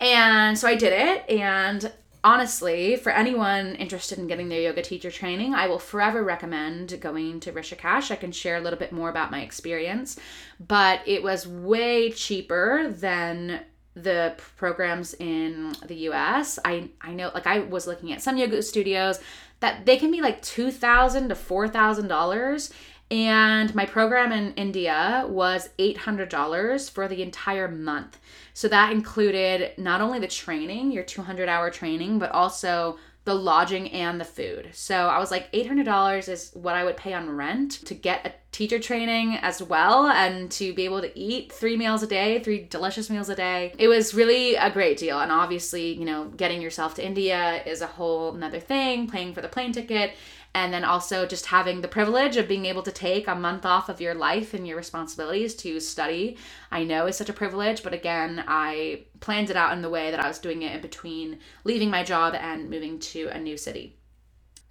[0.00, 1.92] And so I did it, and
[2.22, 7.40] honestly, for anyone interested in getting their yoga teacher training, I will forever recommend going
[7.40, 8.10] to Rishikesh.
[8.10, 10.18] I can share a little bit more about my experience,
[10.58, 13.60] but it was way cheaper than
[13.94, 16.58] the programs in the US.
[16.64, 19.20] I I know like I was looking at some yoga studios
[19.60, 22.72] that they can be like 2,000 to $4,000
[23.10, 28.18] and my program in India was $800 for the entire month.
[28.54, 33.90] So that included not only the training, your 200 hour training, but also the lodging
[33.90, 34.70] and the food.
[34.72, 38.32] So I was like, $800 is what I would pay on rent to get a
[38.50, 42.64] teacher training as well and to be able to eat three meals a day, three
[42.64, 43.74] delicious meals a day.
[43.78, 45.20] It was really a great deal.
[45.20, 49.42] And obviously, you know, getting yourself to India is a whole another thing, paying for
[49.42, 50.12] the plane ticket
[50.54, 53.88] and then also just having the privilege of being able to take a month off
[53.88, 56.36] of your life and your responsibilities to study
[56.70, 60.10] i know is such a privilege but again i planned it out in the way
[60.10, 63.56] that i was doing it in between leaving my job and moving to a new
[63.56, 63.96] city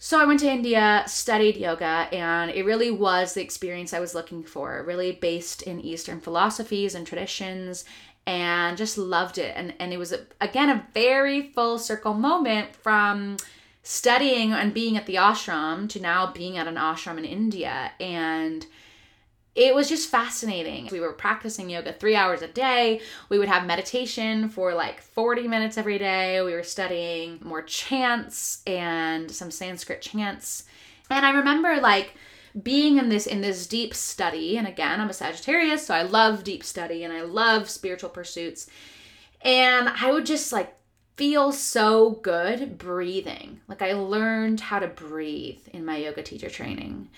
[0.02, 4.15] so I went to India, studied yoga, and it really was the experience I was
[4.15, 7.84] looking for, really based in Eastern philosophies and traditions,
[8.26, 9.52] and just loved it.
[9.58, 13.36] And, and it was, again, a very full circle moment from
[13.89, 17.91] studying and being at the ashram to now being at an ashram in India.
[17.99, 18.63] And
[19.56, 20.88] it was just fascinating.
[20.91, 23.02] We were practicing yoga three hours a day.
[23.30, 26.39] We would have meditation for like 40 minutes every day.
[26.43, 30.65] We were studying more chants and some Sanskrit chants.
[31.10, 32.13] And I remember like
[32.62, 36.43] being in this in this deep study and again i'm a sagittarius so i love
[36.43, 38.65] deep study and i love spiritual pursuits
[39.43, 40.75] and i would just like
[41.19, 43.60] feel so good breathing.
[43.67, 47.10] Like I learned how to breathe in my yoga teacher training.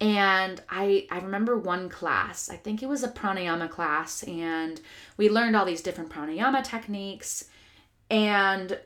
[0.00, 4.80] And I I remember one class, I think it was a pranayama class and
[5.16, 7.46] we learned all these different pranayama techniques
[8.08, 8.78] and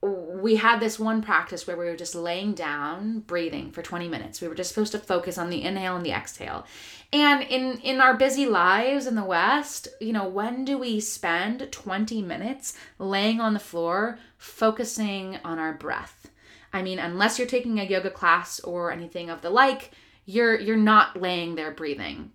[0.00, 4.40] we had this one practice where we were just laying down breathing for 20 minutes.
[4.40, 6.66] We were just supposed to focus on the inhale and the exhale.
[7.12, 11.72] And in in our busy lives in the west you know when do we spend
[11.72, 16.30] 20 minutes laying on the floor focusing on our breath?
[16.72, 19.90] I mean unless you're taking a yoga class or anything of the like
[20.26, 22.30] you're you're not laying there breathing.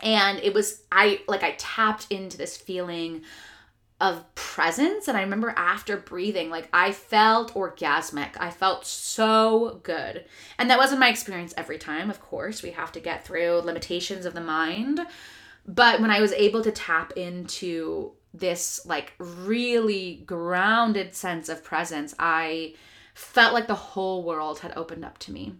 [0.00, 3.22] And it was i like i tapped into this feeling
[4.00, 5.08] of presence.
[5.08, 8.36] And I remember after breathing, like I felt orgasmic.
[8.38, 10.24] I felt so good.
[10.58, 12.62] And that wasn't my experience every time, of course.
[12.62, 15.00] We have to get through limitations of the mind.
[15.66, 22.14] But when I was able to tap into this like really grounded sense of presence,
[22.18, 22.74] I
[23.14, 25.54] felt like the whole world had opened up to me.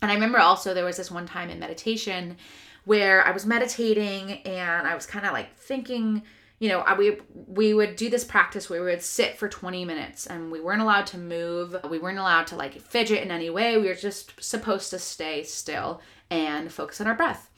[0.00, 2.36] And I remember also there was this one time in meditation
[2.84, 6.22] where I was meditating and I was kind of like thinking
[6.58, 10.26] you know, we we would do this practice where we would sit for 20 minutes
[10.26, 11.76] and we weren't allowed to move.
[11.88, 13.78] We weren't allowed to like fidget in any way.
[13.78, 17.50] We were just supposed to stay still and focus on our breath.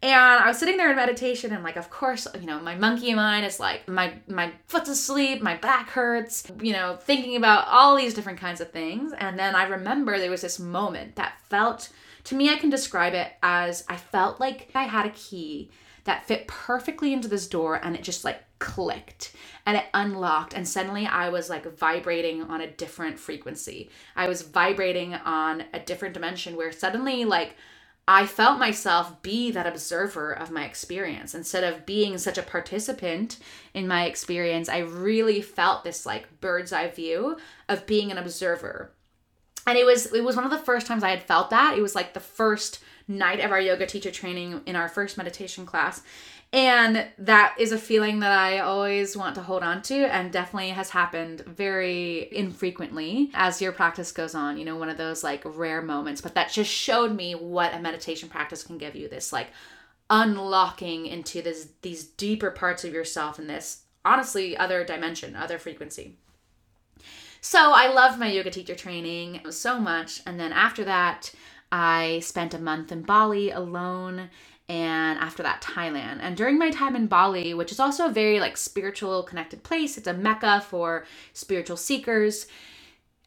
[0.00, 3.14] And I was sitting there in meditation and like of course, you know, my monkey
[3.14, 7.96] mind is like my my foot's asleep, my back hurts, you know, thinking about all
[7.96, 9.12] these different kinds of things.
[9.18, 11.90] And then I remember there was this moment that felt
[12.24, 15.70] to me I can describe it as I felt like I had a key
[16.04, 19.32] that fit perfectly into this door and it just like clicked
[19.66, 23.90] and it unlocked and suddenly I was like vibrating on a different frequency.
[24.16, 27.56] I was vibrating on a different dimension where suddenly like
[28.10, 33.38] I felt myself be that observer of my experience instead of being such a participant
[33.74, 34.70] in my experience.
[34.70, 37.36] I really felt this like bird's eye view
[37.68, 38.92] of being an observer.
[39.66, 41.76] And it was it was one of the first times I had felt that.
[41.76, 45.66] It was like the first night of our yoga teacher training in our first meditation
[45.66, 46.00] class.
[46.50, 50.70] And that is a feeling that I always want to hold on to and definitely
[50.70, 54.56] has happened very infrequently as your practice goes on.
[54.56, 57.80] You know, one of those like rare moments, but that just showed me what a
[57.80, 59.48] meditation practice can give you this like
[60.08, 66.16] unlocking into this these deeper parts of yourself and this honestly other dimension, other frequency.
[67.42, 70.22] So I loved my yoga teacher training so much.
[70.26, 71.30] And then after that,
[71.70, 74.30] I spent a month in Bali alone
[74.68, 76.18] and after that Thailand.
[76.20, 79.96] And during my time in Bali, which is also a very like spiritual connected place,
[79.96, 82.46] it's a mecca for spiritual seekers.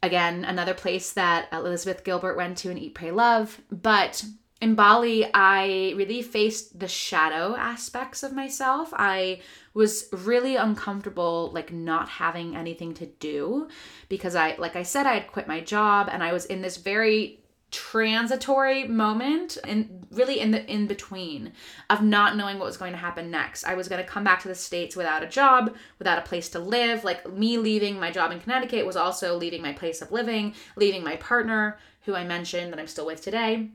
[0.04, 4.24] Again, another place that Elizabeth Gilbert went to and Eat Pray Love, but
[4.62, 8.94] in Bali, I really faced the shadow aspects of myself.
[8.96, 9.42] I
[9.74, 13.70] was really uncomfortable, like not having anything to do
[14.08, 16.78] because I, like I said, I had quit my job and I was in this
[16.78, 17.41] very
[17.72, 21.54] transitory moment and really in the in between
[21.90, 23.64] of not knowing what was going to happen next.
[23.64, 26.50] I was going to come back to the states without a job, without a place
[26.50, 27.04] to live.
[27.06, 31.04] Like me leaving my job in Connecticut was also leaving my place of living, leaving
[31.04, 33.70] my partner who I mentioned that I'm still with today.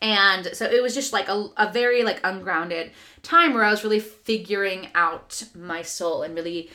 [0.00, 2.92] And so it was just like a, a very like ungrounded
[3.22, 6.70] time where I was really figuring out my soul and really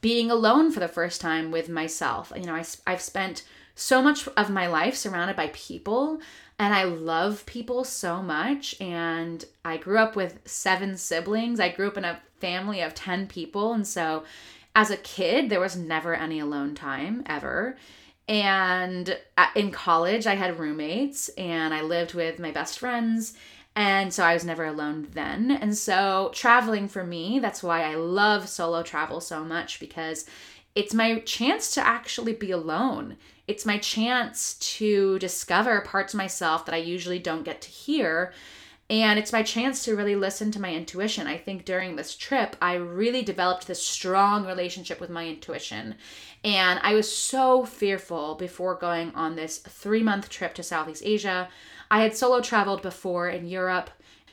[0.00, 2.32] being alone for the first time with myself.
[2.36, 3.42] You know, I, I've spent
[3.74, 6.20] so much of my life surrounded by people
[6.62, 8.80] and I love people so much.
[8.80, 11.58] And I grew up with seven siblings.
[11.58, 13.72] I grew up in a family of 10 people.
[13.72, 14.22] And so
[14.76, 17.76] as a kid, there was never any alone time ever.
[18.28, 23.34] And uh, in college, I had roommates and I lived with my best friends.
[23.74, 25.50] And so I was never alone then.
[25.50, 30.26] And so traveling for me, that's why I love solo travel so much because
[30.74, 33.16] it's my chance to actually be alone.
[33.52, 38.32] It's my chance to discover parts of myself that I usually don't get to hear.
[38.88, 41.26] And it's my chance to really listen to my intuition.
[41.26, 45.96] I think during this trip, I really developed this strong relationship with my intuition.
[46.42, 51.50] And I was so fearful before going on this three month trip to Southeast Asia.
[51.90, 53.90] I had solo traveled before in Europe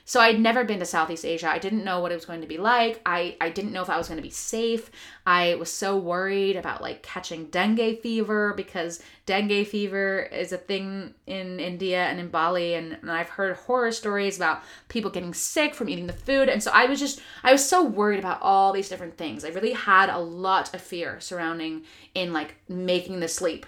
[0.10, 1.52] so I'd never been to Southeast Asia.
[1.52, 3.00] I didn't know what it was going to be like.
[3.06, 4.90] I, I didn't know if I was going to be safe.
[5.28, 11.14] I was so worried about like catching dengue fever because dengue fever is a thing
[11.28, 12.74] in India and in Bali.
[12.74, 16.50] And, and I've heard horror stories about people getting sick from eating the food.
[16.50, 19.46] And so I was just, I was so worried about all these different things.
[19.46, 21.84] I really had a lot of fear surrounding
[22.16, 23.68] in like making the sleep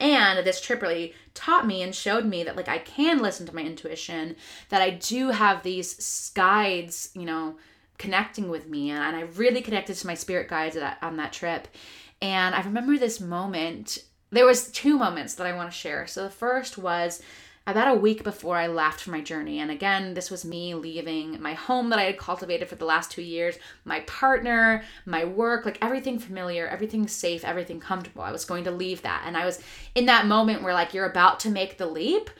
[0.00, 3.54] and this trip really taught me and showed me that like I can listen to
[3.54, 4.36] my intuition,
[4.70, 7.56] that I do have these guides, you know,
[7.98, 11.68] connecting with me, and, I really connected to my spirit guides that, on that trip.
[12.22, 13.98] And I remember this moment.
[14.30, 16.06] There was two moments that I want to share.
[16.06, 17.20] So the first was
[17.70, 19.60] about a week before I left for my journey.
[19.60, 23.10] And again, this was me leaving my home that I had cultivated for the last
[23.10, 28.22] two years, my partner, my work, like everything familiar, everything safe, everything comfortable.
[28.22, 29.24] I was going to leave that.
[29.26, 29.60] And I was
[29.94, 32.30] in that moment where like you're about to make the leap,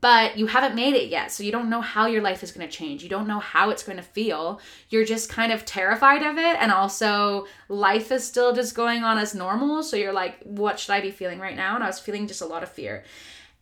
[0.00, 1.30] but you haven't made it yet.
[1.30, 3.04] So you don't know how your life is going to change.
[3.04, 4.60] You don't know how it's going to feel.
[4.90, 6.56] You're just kind of terrified of it.
[6.60, 9.84] And also, life is still just going on as normal.
[9.84, 11.76] So you're like, what should I be feeling right now?
[11.76, 13.04] And I was feeling just a lot of fear.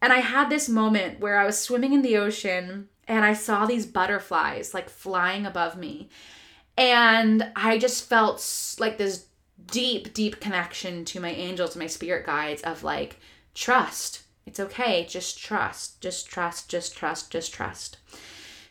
[0.04, 3.64] And I had this moment where I was swimming in the ocean and I saw
[3.64, 6.10] these butterflies like flying above me.
[6.76, 9.24] And I just felt like this
[9.66, 13.18] deep, deep connection to my angels, my spirit guides of like,
[13.54, 14.24] trust.
[14.44, 15.06] It's okay.
[15.08, 16.02] Just trust.
[16.02, 16.68] Just trust.
[16.68, 17.30] Just trust.
[17.30, 17.96] Just trust.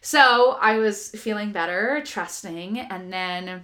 [0.01, 2.77] So I was feeling better, trusting.
[2.77, 3.63] And then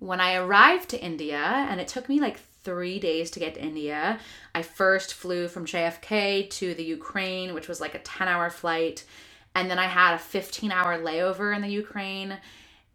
[0.00, 3.62] when I arrived to India, and it took me like three days to get to
[3.62, 4.18] India.
[4.54, 9.04] I first flew from JFK to the Ukraine, which was like a 10 hour flight.
[9.54, 12.38] And then I had a 15 hour layover in the Ukraine.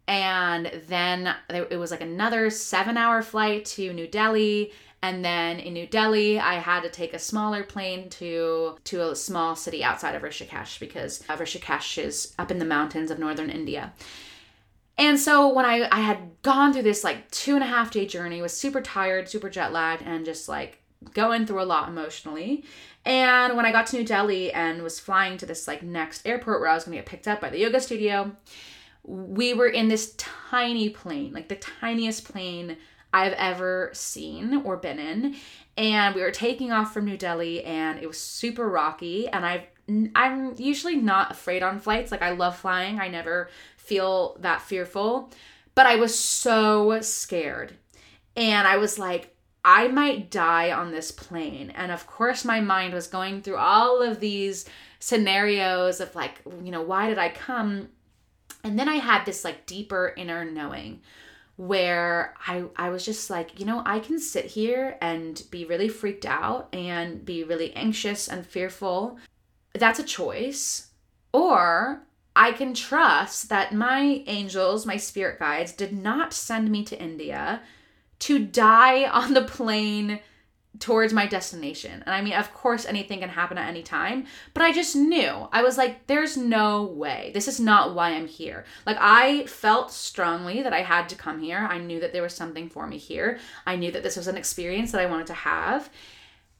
[0.06, 4.72] And then it was like another seven hour flight to New Delhi.
[5.02, 9.16] And then in New Delhi, I had to take a smaller plane to to a
[9.16, 13.50] small city outside of Rishikesh because uh, Rishikesh is up in the mountains of northern
[13.50, 13.92] India.
[14.98, 18.04] And so when I, I had gone through this like two and a half day
[18.04, 20.82] journey, was super tired, super jet lagged, and just like
[21.14, 22.64] going through a lot emotionally.
[23.04, 26.60] And when I got to New Delhi and was flying to this like next airport
[26.60, 28.32] where I was gonna get picked up by the yoga studio,
[29.04, 32.76] we were in this tiny plane, like the tiniest plane
[33.12, 35.36] I've ever seen or been in.
[35.76, 39.28] And we were taking off from New Delhi and it was super rocky.
[39.28, 39.62] And I've
[40.14, 42.10] I'm usually not afraid on flights.
[42.12, 43.00] Like I love flying.
[43.00, 43.48] I never
[43.88, 45.30] feel that fearful,
[45.74, 47.72] but I was so scared.
[48.36, 49.34] And I was like,
[49.64, 51.70] I might die on this plane.
[51.70, 54.66] And of course, my mind was going through all of these
[55.00, 57.88] scenarios of like, you know, why did I come?
[58.62, 61.00] And then I had this like deeper inner knowing
[61.56, 65.88] where I I was just like, you know, I can sit here and be really
[65.88, 69.18] freaked out and be really anxious and fearful.
[69.74, 70.90] That's a choice.
[71.32, 72.06] Or
[72.38, 77.62] I can trust that my angels, my spirit guides, did not send me to India
[78.20, 80.20] to die on the plane
[80.78, 82.04] towards my destination.
[82.06, 85.48] And I mean, of course, anything can happen at any time, but I just knew.
[85.50, 87.32] I was like, there's no way.
[87.34, 88.64] This is not why I'm here.
[88.86, 91.66] Like, I felt strongly that I had to come here.
[91.68, 93.40] I knew that there was something for me here.
[93.66, 95.90] I knew that this was an experience that I wanted to have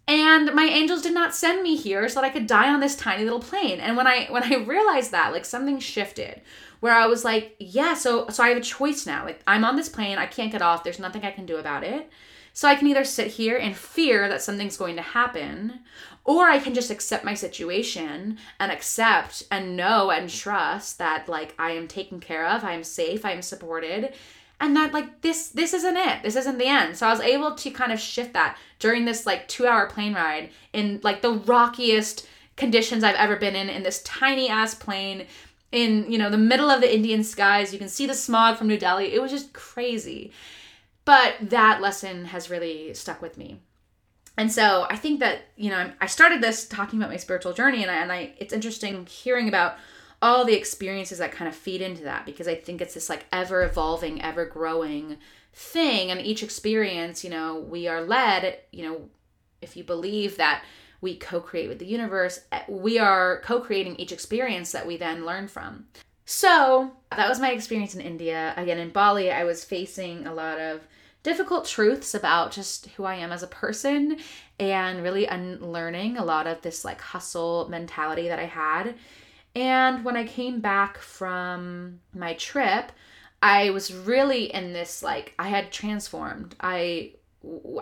[0.08, 2.96] and my angels did not send me here so that I could die on this
[2.96, 3.78] tiny little plane.
[3.78, 6.40] And when I when I realized that, like something shifted
[6.80, 9.26] where I was like, yeah, so so I have a choice now.
[9.26, 10.82] Like I'm on this plane, I can't get off.
[10.82, 12.10] There's nothing I can do about it.
[12.54, 15.80] So I can either sit here and fear that something's going to happen,
[16.24, 21.54] or I can just accept my situation and accept and know and trust that like
[21.58, 24.14] I am taken care of, I am safe, I am supported,
[24.60, 26.22] and that like this this isn't it.
[26.22, 26.96] This isn't the end.
[26.96, 30.50] So I was able to kind of shift that during this like 2-hour plane ride
[30.72, 35.26] in like the rockiest conditions I've ever been in in this tiny ass plane
[35.70, 37.72] in, you know, the middle of the Indian skies.
[37.72, 39.12] You can see the smog from New Delhi.
[39.14, 40.32] It was just crazy.
[41.04, 43.60] But that lesson has really stuck with me.
[44.36, 47.82] And so I think that, you know, I started this talking about my spiritual journey
[47.82, 49.76] and I, and I it's interesting hearing about
[50.20, 53.26] all the experiences that kind of feed into that because I think it's this like
[53.32, 55.16] ever evolving, ever growing
[55.52, 59.08] thing and each experience, you know, we are led, you know,
[59.60, 60.62] if you believe that
[61.00, 65.46] we co-create with the universe, eh, we are co-creating each experience that we then learn
[65.48, 65.86] from.
[66.24, 68.52] So, that was my experience in India.
[68.56, 70.86] Again, in Bali, I was facing a lot of
[71.22, 74.18] difficult truths about just who I am as a person
[74.58, 78.94] and really unlearning a lot of this like hustle mentality that I had.
[79.54, 82.92] And when I came back from my trip,
[83.42, 86.54] I was really in this like I had transformed.
[86.60, 87.12] I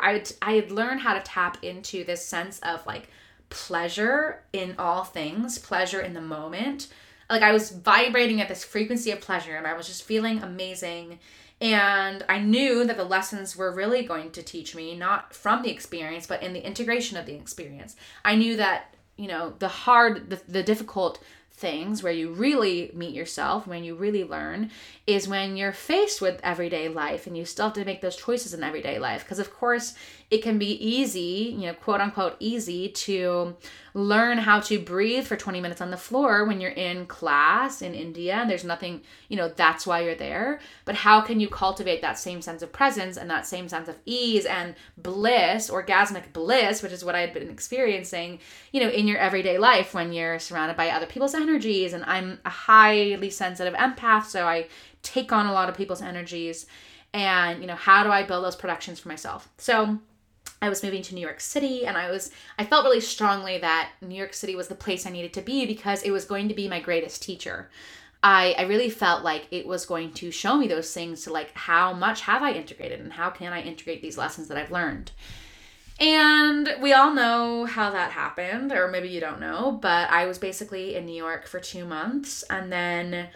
[0.00, 3.08] I I had learned how to tap into this sense of like
[3.48, 6.88] pleasure in all things, pleasure in the moment.
[7.28, 11.18] Like I was vibrating at this frequency of pleasure and I was just feeling amazing
[11.60, 15.70] and I knew that the lessons were really going to teach me, not from the
[15.70, 17.96] experience, but in the integration of the experience.
[18.24, 21.22] I knew that, you know, the hard, the, the difficult
[21.56, 24.70] things where you really meet yourself, when you really learn,
[25.06, 28.52] is when you're faced with everyday life and you still have to make those choices
[28.52, 29.24] in everyday life.
[29.24, 29.94] Because, of course,
[30.28, 33.56] it can be easy, you know, quote unquote, easy to
[33.94, 37.94] learn how to breathe for 20 minutes on the floor when you're in class in
[37.94, 40.58] India and there's nothing, you know, that's why you're there.
[40.84, 43.98] But how can you cultivate that same sense of presence and that same sense of
[44.04, 48.40] ease and bliss, orgasmic bliss, which is what I had been experiencing,
[48.72, 51.92] you know, in your everyday life when you're surrounded by other people's energies?
[51.92, 54.66] And I'm a highly sensitive empath, so I
[55.02, 56.66] take on a lot of people's energies.
[57.14, 59.48] And, you know, how do I build those productions for myself?
[59.56, 60.00] So,
[60.62, 63.90] I was moving to New York City and I was I felt really strongly that
[64.00, 66.54] New York City was the place I needed to be because it was going to
[66.54, 67.68] be my greatest teacher.
[68.22, 71.52] I, I really felt like it was going to show me those things to like
[71.54, 75.12] how much have I integrated and how can I integrate these lessons that I've learned.
[75.98, 80.38] And we all know how that happened, or maybe you don't know, but I was
[80.38, 83.28] basically in New York for two months and then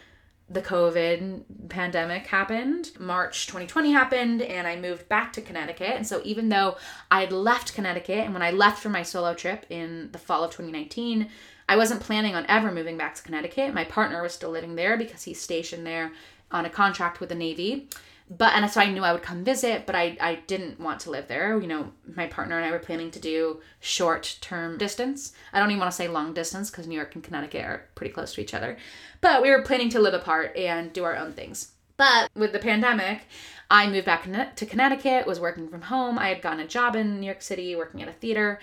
[0.51, 2.90] the COVID pandemic happened.
[2.98, 5.94] March 2020 happened, and I moved back to Connecticut.
[5.94, 6.76] And so, even though
[7.11, 10.42] I had left Connecticut, and when I left for my solo trip in the fall
[10.42, 11.28] of 2019,
[11.71, 13.73] I wasn't planning on ever moving back to Connecticut.
[13.73, 16.12] My partner was still living there because he's stationed there
[16.51, 17.89] on a contract with the Navy
[18.31, 21.11] but and so I knew I would come visit, but I I didn't want to
[21.11, 21.61] live there.
[21.61, 25.33] You know, my partner and I were planning to do short term distance.
[25.53, 28.12] I don't even want to say long distance because New York and Connecticut are pretty
[28.12, 28.79] close to each other.
[29.21, 31.73] But we were planning to live apart and do our own things.
[31.97, 33.23] But with the pandemic,
[33.68, 34.25] I moved back
[34.57, 36.18] to Connecticut, was working from home.
[36.18, 38.61] I had gotten a job in New York City working at a theater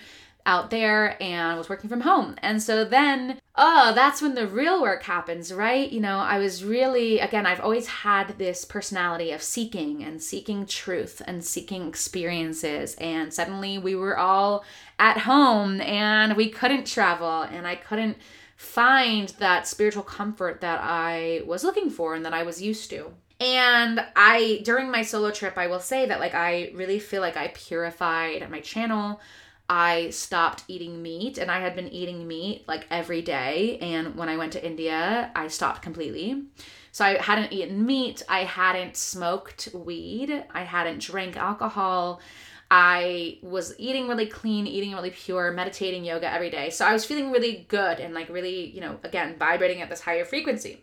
[0.48, 2.34] out there and was working from home.
[2.38, 5.92] And so then, oh, that's when the real work happens, right?
[5.92, 10.64] You know, I was really, again, I've always had this personality of seeking and seeking
[10.64, 12.94] truth and seeking experiences.
[12.94, 14.64] And suddenly we were all
[14.98, 18.16] at home and we couldn't travel and I couldn't
[18.56, 23.12] find that spiritual comfort that I was looking for and that I was used to.
[23.38, 27.36] And I, during my solo trip, I will say that like I really feel like
[27.36, 29.20] I purified my channel.
[29.68, 33.78] I stopped eating meat and I had been eating meat like every day.
[33.80, 36.44] And when I went to India, I stopped completely.
[36.90, 42.20] So I hadn't eaten meat, I hadn't smoked weed, I hadn't drank alcohol.
[42.70, 46.70] I was eating really clean, eating really pure, meditating yoga every day.
[46.70, 50.00] So I was feeling really good and like really, you know, again, vibrating at this
[50.00, 50.82] higher frequency.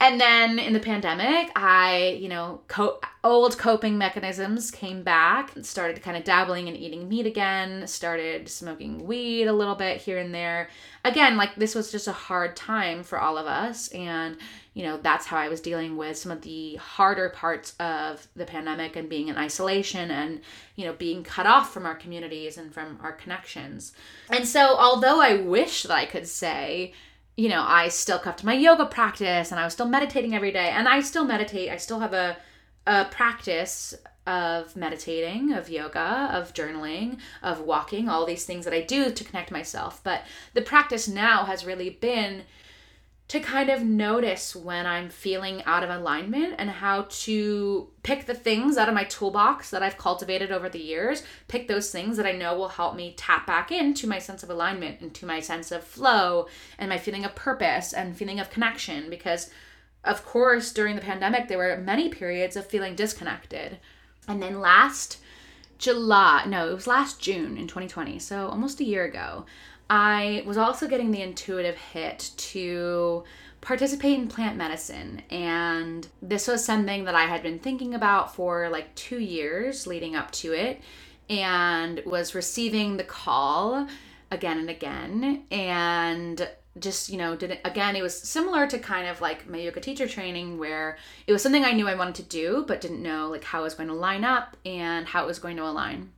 [0.00, 6.00] And then in the pandemic, I, you know, co- old coping mechanisms came back, started
[6.02, 10.32] kind of dabbling and eating meat again, started smoking weed a little bit here and
[10.32, 10.68] there.
[11.04, 13.88] Again, like this was just a hard time for all of us.
[13.88, 14.36] And,
[14.72, 18.46] you know, that's how I was dealing with some of the harder parts of the
[18.46, 20.42] pandemic and being in isolation and,
[20.76, 23.92] you know, being cut off from our communities and from our connections.
[24.30, 26.92] And so, although I wish that I could say,
[27.38, 30.70] you know, I still kept my yoga practice and I was still meditating every day.
[30.70, 31.70] And I still meditate.
[31.70, 32.36] I still have a,
[32.84, 33.94] a practice
[34.26, 39.24] of meditating, of yoga, of journaling, of walking, all these things that I do to
[39.24, 40.00] connect myself.
[40.02, 40.22] But
[40.52, 42.42] the practice now has really been
[43.28, 48.34] to kind of notice when I'm feeling out of alignment and how to pick the
[48.34, 52.24] things out of my toolbox that I've cultivated over the years, pick those things that
[52.24, 55.70] I know will help me tap back into my sense of alignment, into my sense
[55.70, 56.46] of flow
[56.78, 59.10] and my feeling of purpose and feeling of connection.
[59.10, 59.50] Because,
[60.04, 63.76] of course, during the pandemic, there were many periods of feeling disconnected.
[64.26, 65.18] And then last
[65.76, 69.44] July, no, it was last June in 2020, so almost a year ago,
[69.90, 73.24] I was also getting the intuitive hit to
[73.60, 75.22] participate in plant medicine.
[75.30, 80.14] And this was something that I had been thinking about for like two years leading
[80.14, 80.80] up to it
[81.28, 83.86] and was receiving the call
[84.30, 85.44] again and again.
[85.50, 87.96] And just, you know, did it again.
[87.96, 91.64] It was similar to kind of like my yoga teacher training where it was something
[91.64, 93.94] I knew I wanted to do, but didn't know like how it was going to
[93.94, 96.12] line up and how it was going to align.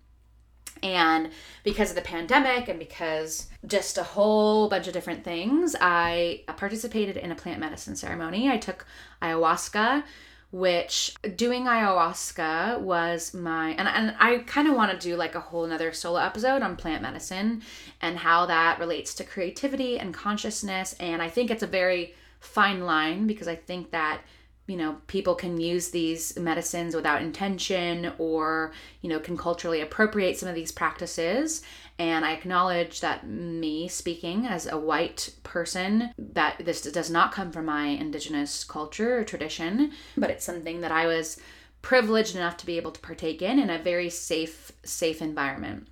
[0.82, 1.30] And
[1.64, 7.16] because of the pandemic and because just a whole bunch of different things, I participated
[7.16, 8.48] in a plant medicine ceremony.
[8.48, 8.86] I took
[9.22, 10.04] ayahuasca,
[10.50, 15.40] which doing ayahuasca was my and, and I kind of want to do like a
[15.40, 17.62] whole another solo episode on plant medicine
[18.00, 20.96] and how that relates to creativity and consciousness.
[20.98, 24.22] And I think it's a very fine line because I think that
[24.70, 30.38] you know people can use these medicines without intention or you know can culturally appropriate
[30.38, 31.62] some of these practices.
[31.98, 37.52] And i acknowledge that me speaking as a white person that this does not come
[37.52, 41.38] from my indigenous culture or tradition but it's something that i was
[41.82, 45.88] privileged enough to be able to partake in in a very safe safe environment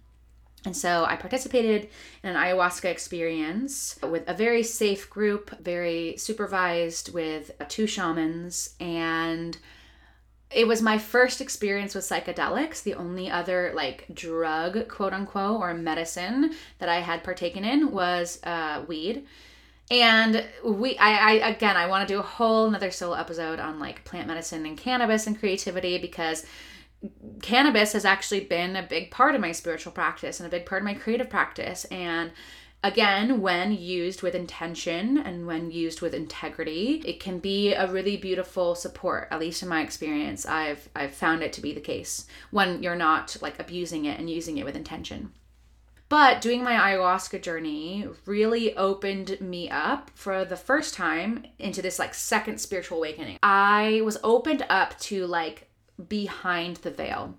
[0.65, 1.89] and so I participated
[2.23, 8.75] in an ayahuasca experience with a very safe group, very supervised with two shamans.
[8.81, 9.57] And
[10.51, 15.75] it was my first experience with psychedelics, the only other like drug, quote unquote, or
[15.75, 19.27] medicine that I had partaken in was uh, weed.
[19.91, 23.79] And we, I, I again, I want to do a whole another solo episode on
[23.79, 26.45] like plant medicine and cannabis and creativity because
[27.43, 30.83] cannabis has actually been a big part of my spiritual practice and a big part
[30.83, 31.85] of my creative practice.
[31.87, 32.33] And
[32.83, 38.17] again, when used with intention and when used with integrity, it can be a really
[38.17, 39.29] beautiful support.
[39.31, 42.97] At least in my experience, I've I've found it to be the case when you're
[42.97, 45.33] not like abusing it and using it with intention.
[46.09, 51.99] But doing my ayahuasca journey really opened me up for the first time into this
[51.99, 53.39] like second spiritual awakening.
[53.43, 55.68] I was opened up to like
[56.09, 57.35] behind the veil.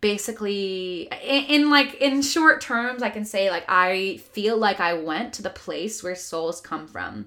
[0.00, 4.94] Basically in, in, like in short terms i can say like i feel like i
[4.94, 7.26] went to the place where souls come from.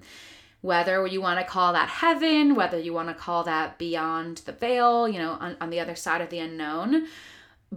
[0.60, 4.52] Whether you want to call that heaven whether you want to call that beyond the
[4.52, 7.06] veil you know on, on the other side of the unknown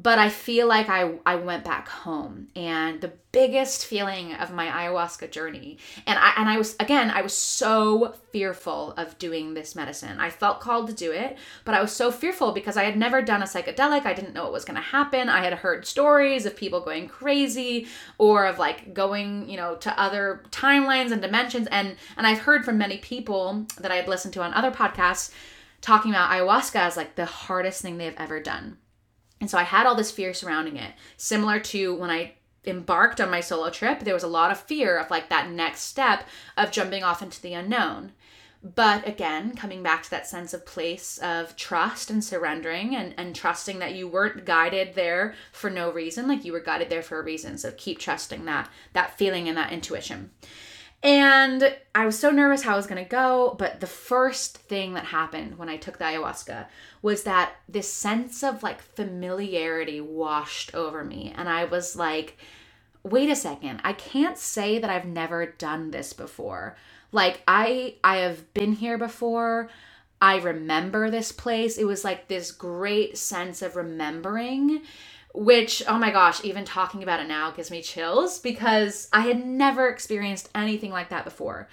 [0.04, 4.68] but I feel like I, I went back home and the biggest feeling of my
[4.68, 9.76] ayahuasca journey and I and I was again I was so fearful of doing this
[9.76, 10.20] medicine.
[10.20, 13.24] I felt called to do it, but I was so fearful because I had never
[13.24, 14.06] done a psychedelic.
[14.06, 15.30] I didn't know what was going to happen.
[15.30, 17.88] I had heard stories of people going crazy
[18.20, 22.64] or of like going, you know, to other timelines and dimensions and and I've heard
[22.64, 25.32] from many people that I had listened to on other podcasts
[25.82, 28.78] talking about ayahuasca as like the hardest thing they've ever done
[29.40, 32.34] and so I had all this fear surrounding it, similar to when I
[32.66, 35.82] embarked on my solo trip, there was a lot of fear of like that next
[35.82, 36.28] step
[36.58, 38.12] of jumping off into the unknown.
[38.64, 43.36] But again, coming back to that sense of place of trust and surrendering and, and
[43.36, 47.20] trusting that you weren't guided there for no reason, like you were guided there for
[47.20, 47.58] a reason.
[47.58, 50.32] So keep trusting that that feeling and that intuition.
[51.04, 53.56] And I was so nervous how I was going to go.
[53.58, 56.68] But the first thing that happened when I took the ayahuasca
[57.02, 61.34] was that this sense of like familiarity washed over me.
[61.36, 62.38] And I was like,
[63.04, 66.76] wait a second, I can't say that I've never done this before.
[67.12, 69.70] Like I I have been here before.
[70.20, 71.78] I remember this place.
[71.78, 74.82] It was like this great sense of remembering
[75.38, 79.46] which oh my gosh even talking about it now gives me chills because i had
[79.46, 81.68] never experienced anything like that before.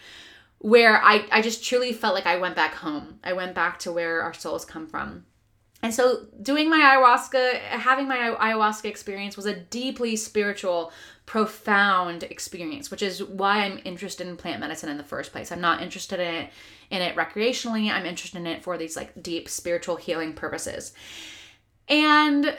[0.59, 3.21] Where i i just truly felt like i went back home.
[3.25, 5.25] I went back to where our souls come from.
[5.83, 10.93] And so doing my ayahuasca having my ayahuasca experience was a deeply spiritual
[11.25, 15.51] profound experience which is why i'm interested in plant medicine in the first place.
[15.51, 16.51] I'm not interested in it
[16.91, 17.91] in it recreationally.
[17.91, 20.93] I'm interested in it for these like deep spiritual healing purposes.
[21.89, 22.57] And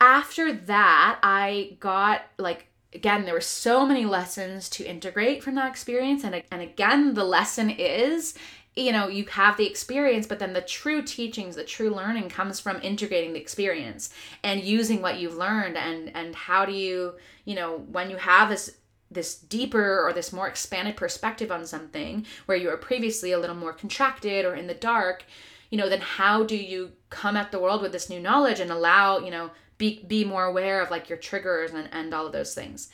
[0.00, 5.68] after that, I got like again there were so many lessons to integrate from that
[5.68, 8.34] experience and and again the lesson is
[8.74, 12.58] you know you have the experience but then the true teachings the true learning comes
[12.58, 14.10] from integrating the experience
[14.42, 18.48] and using what you've learned and and how do you you know when you have
[18.48, 18.76] this
[19.10, 23.56] this deeper or this more expanded perspective on something where you were previously a little
[23.56, 25.24] more contracted or in the dark
[25.70, 28.70] you know then how do you come at the world with this new knowledge and
[28.70, 29.50] allow you know
[29.80, 32.90] be be more aware of like your triggers and, and all of those things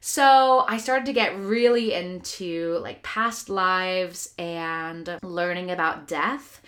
[0.00, 6.62] so I started to get really into like past lives and learning about death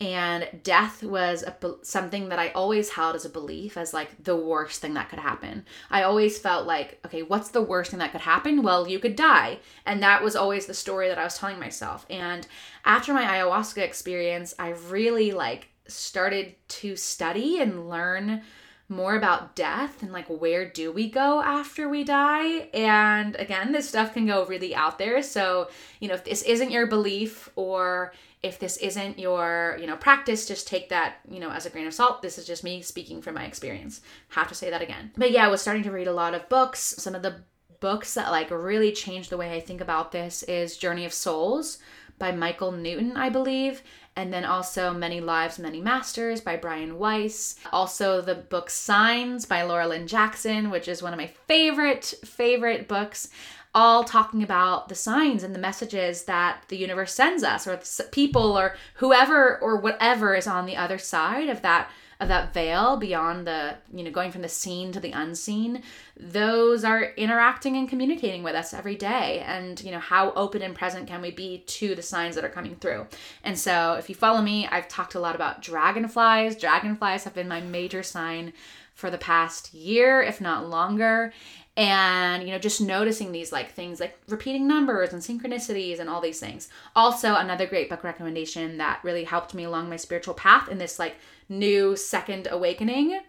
[0.00, 4.36] and death was a, something that I always held as a belief as like the
[4.36, 5.64] worst thing that could happen.
[5.90, 8.62] I always felt like, okay, what's the worst thing that could happen?
[8.62, 9.58] Well, you could die.
[9.86, 12.04] And that was always the story that I was telling myself.
[12.10, 12.46] And
[12.84, 18.42] after my ayahuasca experience, I really like started to study and learn
[18.88, 22.68] more about death and like where do we go after we die?
[22.72, 25.22] And again this stuff can go really out there.
[25.22, 25.68] So
[26.00, 28.12] you know if this isn't your belief or
[28.42, 31.86] if this isn't your you know practice just take that you know as a grain
[31.86, 32.22] of salt.
[32.22, 34.00] This is just me speaking from my experience.
[34.28, 35.12] Have to say that again.
[35.16, 36.94] But yeah i was starting to read a lot of books.
[36.98, 37.42] Some of the
[37.80, 41.78] books that like really changed the way i think about this is journey of souls
[42.18, 43.82] by michael newton i believe
[44.16, 47.56] and then also Many Lives, Many Masters by Brian Weiss.
[47.70, 52.88] Also, the book Signs by Laura Lynne Jackson, which is one of my favorite, favorite
[52.88, 53.28] books
[53.74, 57.78] all talking about the signs and the messages that the universe sends us or
[58.10, 61.90] people or whoever or whatever is on the other side of that
[62.20, 65.82] of that veil beyond the you know going from the seen to the unseen
[66.18, 69.44] those are interacting and communicating with us every day.
[69.46, 72.48] And you know how open and present can we be to the signs that are
[72.48, 73.06] coming through?
[73.44, 76.56] And so if you follow me i've talked a lot about dragonflies.
[76.56, 78.52] Dragonflies have been my major sign
[78.94, 81.32] for the past year if not longer
[81.76, 86.20] and you know just noticing these like things like repeating numbers and synchronicities and all
[86.20, 90.68] these things also another great book recommendation that really helped me along my spiritual path
[90.68, 91.16] in this like
[91.48, 93.20] new second awakening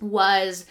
[0.00, 0.66] was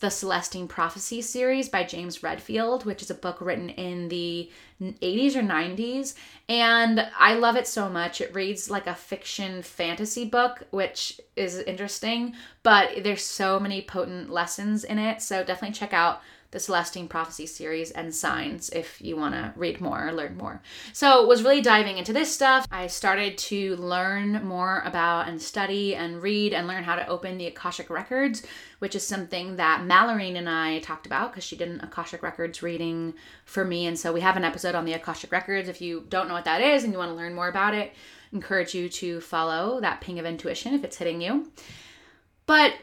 [0.00, 4.50] the Celestine Prophecy series by James Redfield, which is a book written in the
[4.80, 6.14] 80s or 90s.
[6.48, 8.22] And I love it so much.
[8.22, 14.30] It reads like a fiction fantasy book, which is interesting, but there's so many potent
[14.30, 15.20] lessons in it.
[15.20, 16.22] So definitely check out
[16.54, 20.62] the Celestine Prophecy series and Signs if you want to read more or learn more.
[20.92, 22.68] So, was really diving into this stuff.
[22.70, 27.38] I started to learn more about and study and read and learn how to open
[27.38, 28.46] the Akashic Records,
[28.78, 32.62] which is something that Mallory and I talked about because she did an Akashic Records
[32.62, 33.86] reading for me.
[33.86, 35.68] And so, we have an episode on the Akashic Records.
[35.68, 37.92] If you don't know what that is and you want to learn more about it,
[38.32, 41.50] encourage you to follow that ping of intuition if it's hitting you.
[42.46, 42.74] But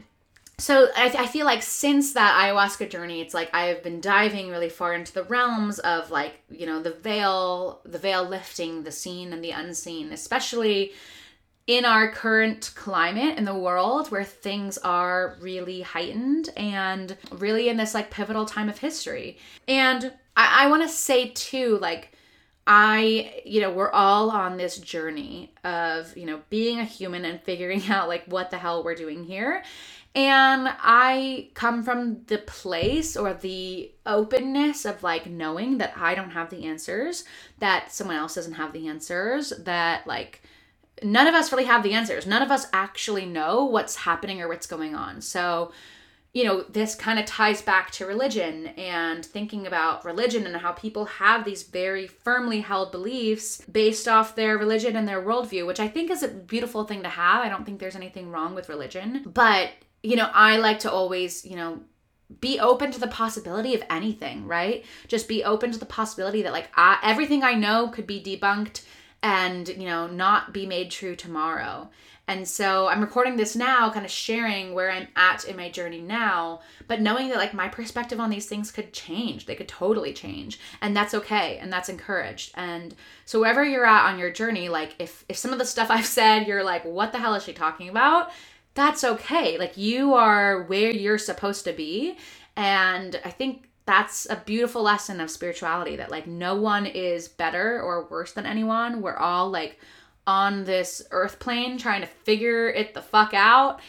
[0.62, 4.70] so I, I, feel like since that ayahuasca journey it's like i've been diving really
[4.70, 9.34] far into the realms of like you know the veil the veil lifting the seen
[9.34, 10.92] and the unseen especially
[11.68, 17.78] in our current climate in the world where things are really heightened and really in
[17.78, 19.38] this like pivotal time of history
[19.68, 22.16] and i, I want to say too like
[22.68, 27.42] I, you know, we're all on this journey of, you know, being a human and
[27.42, 29.64] figuring out like what the hell we're doing here.
[30.14, 36.32] And I come from the place or the openness of like knowing that I don't
[36.32, 37.24] have the answers,
[37.60, 40.42] that someone else doesn't have the answers, that like
[41.02, 42.28] none of us really have the answers.
[42.28, 45.22] None of us actually know what's happening or what's going on.
[45.22, 45.72] So,
[46.34, 50.74] you know, this kind of ties back to religion and thinking about religion and how
[50.74, 55.80] people have these very firmly held beliefs based off their religion and their worldview, which
[55.80, 57.46] I think is a beautiful thing to have.
[57.46, 59.24] I don't think there's anything wrong with religion.
[59.34, 59.72] But
[60.04, 61.82] you know, I like to always, you know,
[62.40, 64.86] be open to the possibility of anything, right?
[65.08, 68.84] Just be open to the possibility that like I, everything I know could be debunked
[69.22, 71.90] and, you know, not be made true tomorrow.
[72.28, 76.00] And so I'm recording this now, kind of sharing where I'm at in my journey
[76.00, 79.46] now, but knowing that like my perspective on these things could change.
[79.46, 80.60] They could totally change.
[80.82, 81.58] And that's okay.
[81.58, 82.52] And that's encouraged.
[82.56, 82.96] And
[83.26, 86.06] so wherever you're at on your journey, like if if some of the stuff I've
[86.06, 88.32] said, you're like, what the hell is she talking about?
[88.74, 89.58] That's okay.
[89.58, 92.18] Like you are where you're supposed to be.
[92.56, 97.82] And I think that's a beautiful lesson of spirituality that like no one is better
[97.82, 99.02] or worse than anyone.
[99.02, 99.80] We're all like
[100.28, 103.82] on this earth plane trying to figure it the fuck out.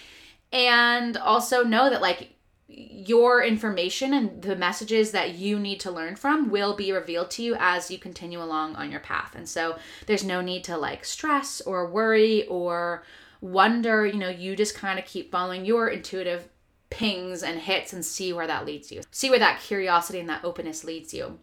[0.51, 2.31] And also know that like
[2.69, 7.43] your information and the messages that you need to learn from will be revealed to
[7.43, 9.35] you as you continue along on your path.
[9.35, 13.03] And so there's no need to like stress or worry or
[13.43, 16.49] wonder, you know, you just kind of keep following your intuitive
[16.89, 19.03] pings and hits and see where that leads you.
[19.11, 21.39] See where that curiosity and that openness leads you.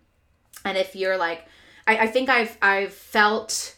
[0.65, 1.45] And if you're like,
[1.85, 3.75] I, I think I've I've felt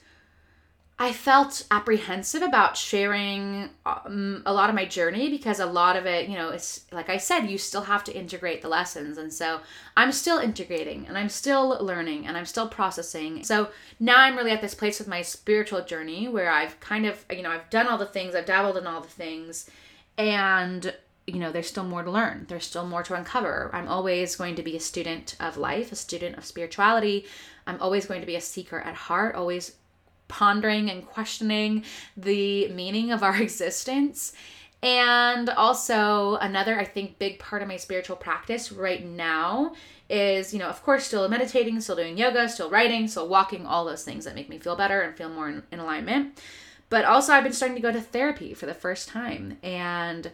[1.01, 6.05] I felt apprehensive about sharing um, a lot of my journey because a lot of
[6.05, 9.17] it, you know, it's like I said, you still have to integrate the lessons.
[9.17, 9.61] And so
[9.97, 13.43] I'm still integrating and I'm still learning and I'm still processing.
[13.43, 17.25] So now I'm really at this place with my spiritual journey where I've kind of,
[17.31, 19.71] you know, I've done all the things, I've dabbled in all the things,
[20.19, 20.93] and
[21.25, 22.45] you know, there's still more to learn.
[22.47, 23.71] There's still more to uncover.
[23.73, 27.25] I'm always going to be a student of life, a student of spirituality.
[27.65, 29.75] I'm always going to be a seeker at heart, always
[30.31, 31.83] pondering and questioning
[32.15, 34.31] the meaning of our existence.
[34.81, 39.73] And also, another, I think, big part of my spiritual practice right now
[40.09, 43.85] is, you know, of course, still meditating, still doing yoga, still writing, still walking, all
[43.85, 46.41] those things that make me feel better and feel more in, in alignment.
[46.89, 49.57] But also, I've been starting to go to therapy for the first time.
[49.61, 50.31] And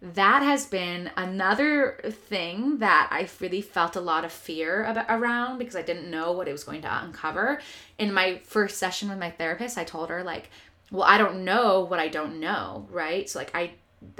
[0.00, 5.58] that has been another thing that I really felt a lot of fear about, around
[5.58, 7.60] because I didn't know what it was going to uncover.
[7.98, 10.50] In my first session with my therapist, I told her like,
[10.92, 13.28] "Well, I don't know what I don't know, right?
[13.28, 13.72] So like I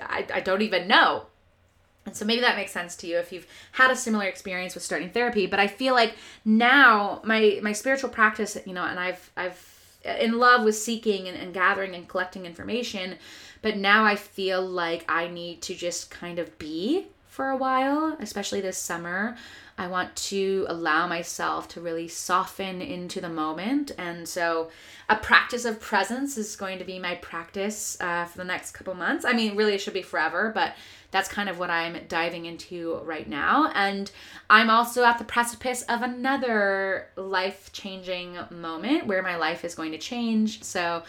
[0.02, 1.26] I, I don't even know."
[2.06, 4.82] And so maybe that makes sense to you if you've had a similar experience with
[4.82, 9.30] starting therapy, but I feel like now my my spiritual practice, you know, and I've
[9.36, 13.16] I've in love with seeking and, and gathering and collecting information
[13.62, 18.16] but now I feel like I need to just kind of be for a while,
[18.20, 19.36] especially this summer.
[19.78, 23.92] I want to allow myself to really soften into the moment.
[23.96, 24.70] And so,
[25.08, 28.94] a practice of presence is going to be my practice uh, for the next couple
[28.94, 29.24] months.
[29.24, 30.74] I mean, really, it should be forever, but
[31.12, 33.70] that's kind of what I'm diving into right now.
[33.72, 34.10] And
[34.50, 39.92] I'm also at the precipice of another life changing moment where my life is going
[39.92, 40.64] to change.
[40.64, 41.04] So,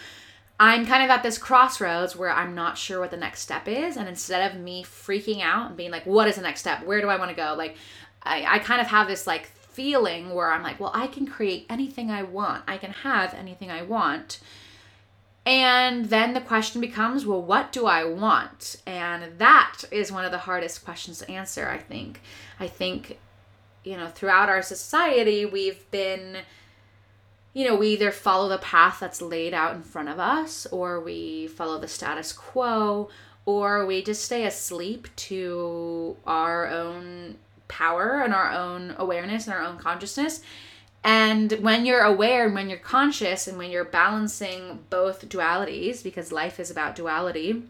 [0.59, 3.95] I'm kind of at this crossroads where I'm not sure what the next step is.
[3.95, 6.85] And instead of me freaking out and being like, what is the next step?
[6.85, 7.55] Where do I want to go?
[7.57, 7.77] Like,
[8.23, 11.65] I, I kind of have this like feeling where I'm like, well, I can create
[11.69, 14.39] anything I want, I can have anything I want.
[15.45, 18.75] And then the question becomes, well, what do I want?
[18.85, 22.21] And that is one of the hardest questions to answer, I think.
[22.59, 23.17] I think,
[23.83, 26.39] you know, throughout our society, we've been
[27.53, 30.99] you know, we either follow the path that's laid out in front of us, or
[30.99, 33.09] we follow the status quo,
[33.45, 37.37] or we just stay asleep to our own
[37.67, 40.41] power and our own awareness and our own consciousness.
[41.03, 46.31] And when you're aware and when you're conscious and when you're balancing both dualities, because
[46.31, 47.63] life is about duality,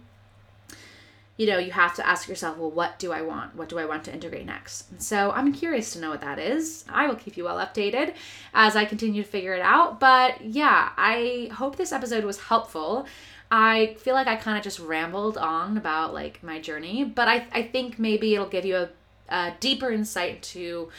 [1.39, 3.55] you know, you have to ask yourself, well, what do I want?
[3.55, 5.01] What do I want to integrate next?
[5.01, 6.83] So I'm curious to know what that is.
[6.89, 8.13] I will keep you well updated
[8.53, 10.01] as I continue to figure it out.
[10.01, 13.07] But yeah, I hope this episode was helpful.
[13.49, 17.47] I feel like I kind of just rambled on about like my journey, but I,
[17.53, 18.89] I think maybe it'll give you a,
[19.29, 20.89] a deeper insight to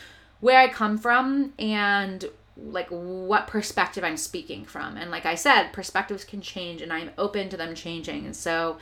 [0.40, 2.24] where I come from and
[2.56, 4.96] like what perspective I'm speaking from.
[4.96, 8.24] And like I said, perspectives can change and I'm open to them changing.
[8.24, 8.78] And so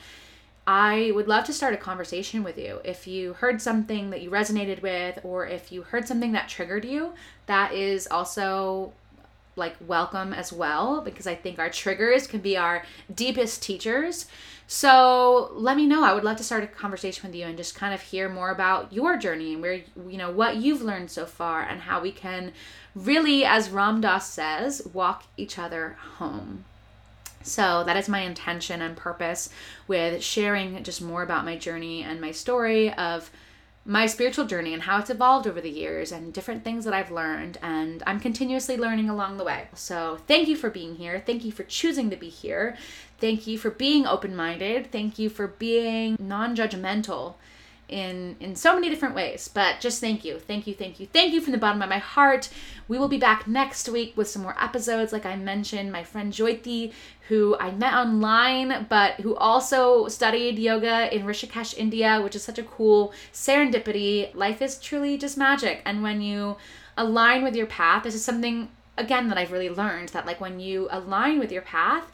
[0.71, 2.83] I would love to start a conversation with you.
[2.85, 6.85] If you heard something that you resonated with, or if you heard something that triggered
[6.85, 7.15] you,
[7.47, 8.93] that is also
[9.57, 14.27] like welcome as well, because I think our triggers can be our deepest teachers.
[14.67, 16.05] So let me know.
[16.05, 18.51] I would love to start a conversation with you and just kind of hear more
[18.51, 22.13] about your journey and where, you know, what you've learned so far and how we
[22.13, 22.53] can
[22.95, 26.67] really, as Ram Dass says, walk each other home.
[27.43, 29.51] So that is my intention and purpose
[29.87, 33.31] with sharing just more about my journey and my story of
[33.89, 37.11] my spiritual journey and how it's evolved over the years and different things that I've
[37.11, 37.57] learned.
[37.63, 39.69] And I'm continuously learning along the way.
[39.75, 41.23] So thank you for being here.
[41.25, 42.77] Thank you for choosing to be here.
[43.19, 44.93] Thank you for being open minded.
[44.93, 47.37] Thank you for being non judgmental
[47.89, 51.33] in in so many different ways but just thank you thank you thank you thank
[51.33, 52.49] you from the bottom of my heart.
[52.87, 55.13] We will be back next week with some more episodes.
[55.13, 56.93] Like i mentioned my friend Jyoti
[57.29, 62.59] who i met online but who also studied yoga in rishikesh india which is such
[62.59, 64.35] a cool serendipity.
[64.35, 65.83] Life is truly just magic.
[65.85, 66.57] And when you
[66.97, 70.59] align with your path this is something again that i've really learned that like when
[70.59, 72.11] you align with your path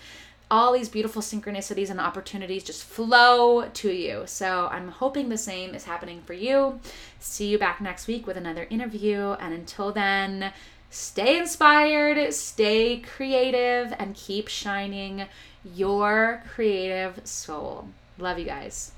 [0.55, 4.23] all these beautiful synchronicities and opportunities just flow to you.
[4.27, 6.79] So I'm hoping the same is happening for you.
[7.19, 9.33] See you back next week with another interview.
[9.41, 10.53] And until then,
[10.91, 15.27] stay inspired, stay creative, and keep shining
[15.65, 17.89] your creative soul.
[18.17, 18.93] Love you guys.